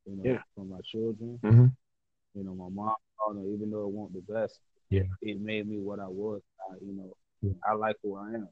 [0.06, 0.42] You know, yeah.
[0.54, 1.38] from my children.
[1.42, 1.66] Mm-hmm.
[2.34, 2.94] You know, my mom,
[3.54, 4.60] even though it wasn't the best,
[4.90, 6.42] yeah, it made me what I was.
[6.70, 7.52] I, you know, yeah.
[7.66, 8.48] I like who I am.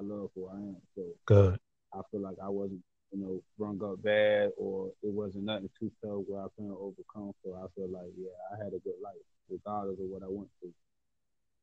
[0.00, 0.76] I love who I am.
[0.94, 1.58] So good.
[1.92, 2.80] I feel like I wasn't,
[3.12, 7.32] you know, brung up bad or it wasn't nothing too tough where I couldn't overcome.
[7.44, 9.14] So I feel like, yeah, I had a good life,
[9.48, 10.72] regardless of what I went through.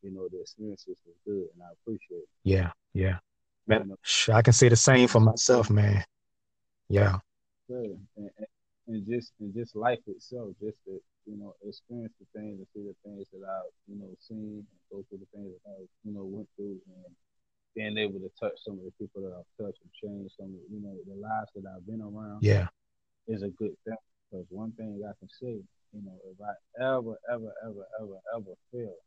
[0.03, 2.29] You know, the experiences was good and I appreciate it.
[2.43, 3.17] Yeah, yeah.
[3.67, 3.91] Man,
[4.31, 6.03] I can say the same for myself, man.
[6.89, 7.17] Yeah.
[7.69, 8.29] And, and,
[8.87, 12.87] and just and just life itself, just to you know experience the things and see
[12.87, 16.13] the things that I've you know seen and go through the things that I you
[16.15, 16.96] know went through and
[17.97, 20.61] being able to touch some of the people that I've touched and change some of
[20.69, 22.45] you know the lives that I've been around.
[22.45, 22.67] Yeah,
[23.27, 23.97] is a good thing
[24.29, 25.57] because one thing I can say,
[25.93, 28.97] you know, if I ever ever ever ever ever fail,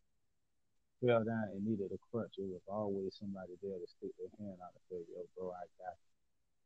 [1.00, 4.58] fell down and needed a crutch, it was always somebody there to stick their hand
[4.58, 5.94] out and say, "Yo, bro, I got."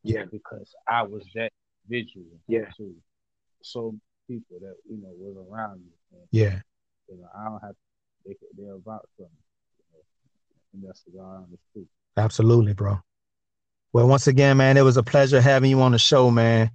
[0.03, 0.17] You.
[0.17, 1.53] Yeah, because I was that
[1.89, 2.41] visual.
[2.49, 2.71] Yeah.
[2.79, 2.95] To
[3.63, 3.95] so
[4.29, 5.93] people that you know was around me.
[6.13, 6.61] And, yeah.
[7.09, 7.85] You know, I don't have to.
[8.25, 9.45] They they're about something.
[9.77, 10.03] You know,
[10.73, 11.89] and that's the guy on the truth.
[12.17, 13.01] Absolutely, bro.
[13.93, 16.71] Well, once again, man, it was a pleasure having you on the show, man.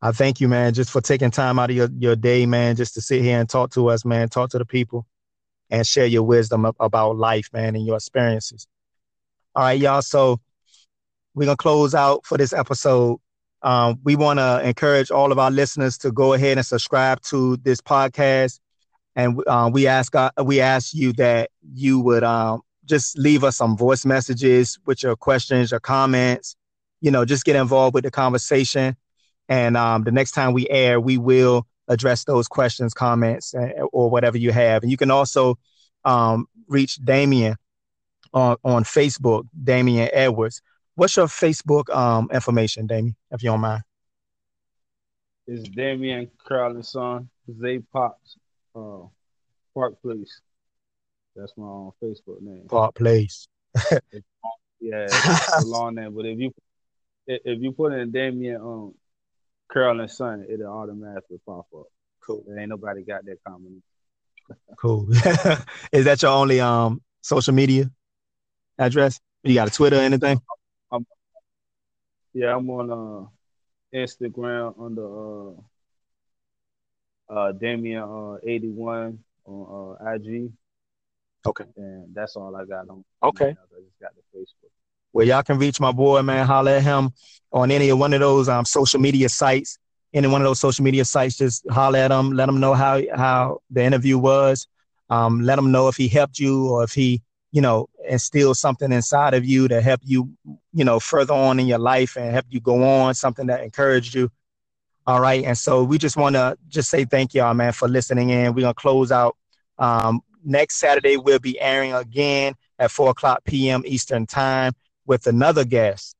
[0.00, 2.94] I thank you, man, just for taking time out of your, your day, man, just
[2.94, 5.06] to sit here and talk to us, man, talk to the people
[5.70, 8.66] and share your wisdom about life, man, and your experiences.
[9.54, 10.02] All right, y'all.
[10.02, 10.40] So
[11.34, 13.18] we're gonna close out for this episode.
[13.62, 17.56] Um, we want to encourage all of our listeners to go ahead and subscribe to
[17.58, 18.60] this podcast,
[19.14, 22.62] and uh, we ask uh, we ask you that you would um,
[22.92, 26.56] just leave us some voice messages with your questions, your comments.
[27.00, 28.96] You know, just get involved with the conversation.
[29.48, 33.54] And um, the next time we air, we will address those questions, comments,
[33.92, 34.82] or whatever you have.
[34.82, 35.58] And you can also
[36.04, 37.56] um, reach Damien
[38.34, 40.60] on, on Facebook, Damien Edwards.
[40.94, 43.82] What's your Facebook um, information, Damien, if you don't mind?
[45.46, 48.36] It's Damien Crowley son, Zay Pops,
[48.76, 49.06] uh,
[49.74, 50.42] Park Place.
[51.34, 52.66] That's my own Facebook name.
[52.68, 53.48] Park Place.
[53.92, 54.00] yeah,
[54.80, 56.52] it's a long name, but if you
[57.26, 58.94] if you put in Damien um
[59.74, 61.86] and Son, it'll automatically pop up.
[62.20, 62.44] Cool.
[62.46, 63.82] There ain't nobody got that comment.
[64.76, 65.08] cool.
[65.92, 67.90] Is that your only um social media
[68.78, 69.18] address?
[69.42, 70.40] You got a Twitter or anything?
[70.90, 71.06] I'm,
[72.34, 73.26] yeah, I'm on uh
[73.96, 75.52] Instagram under uh
[77.30, 80.52] uh Damien uh 81 on uh IG.
[81.46, 81.64] Okay.
[81.76, 83.04] And that's all I got on.
[83.22, 83.50] Okay.
[83.50, 84.70] I just got the Facebook.
[85.12, 86.46] Well, y'all can reach my boy, man.
[86.46, 87.12] Holler at him
[87.52, 89.78] on any of one of those um, social media sites.
[90.14, 92.32] Any one of those social media sites, just holler at him.
[92.32, 94.66] Let him know how how the interview was.
[95.10, 98.92] Um, let him know if he helped you or if he, you know, instilled something
[98.92, 100.30] inside of you to help you,
[100.72, 103.14] you know, further on in your life and help you go on.
[103.14, 104.30] Something that encouraged you.
[105.06, 105.44] All right.
[105.44, 108.54] And so we just want to just say thank y'all, man, for listening in.
[108.54, 109.36] We're gonna close out.
[109.78, 113.82] Um, next Saturday we'll be airing again at four o'clock p.m.
[113.86, 114.72] Eastern time
[115.06, 116.14] with another guest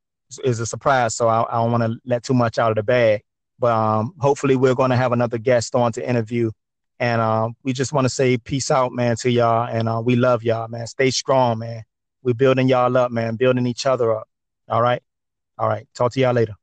[0.45, 1.15] is a surprise.
[1.15, 3.23] So I, I don't want to let too much out of the bag.
[3.59, 6.51] But um, hopefully we're going to have another guest on to interview.
[6.99, 9.69] And um, we just want to say peace out, man, to y'all.
[9.69, 10.87] And uh, we love y'all, man.
[10.87, 11.83] Stay strong, man.
[12.23, 14.29] We're building y'all up, man, building each other up.
[14.69, 15.03] All right.
[15.59, 15.87] All right.
[15.95, 16.55] Talk to y'all later.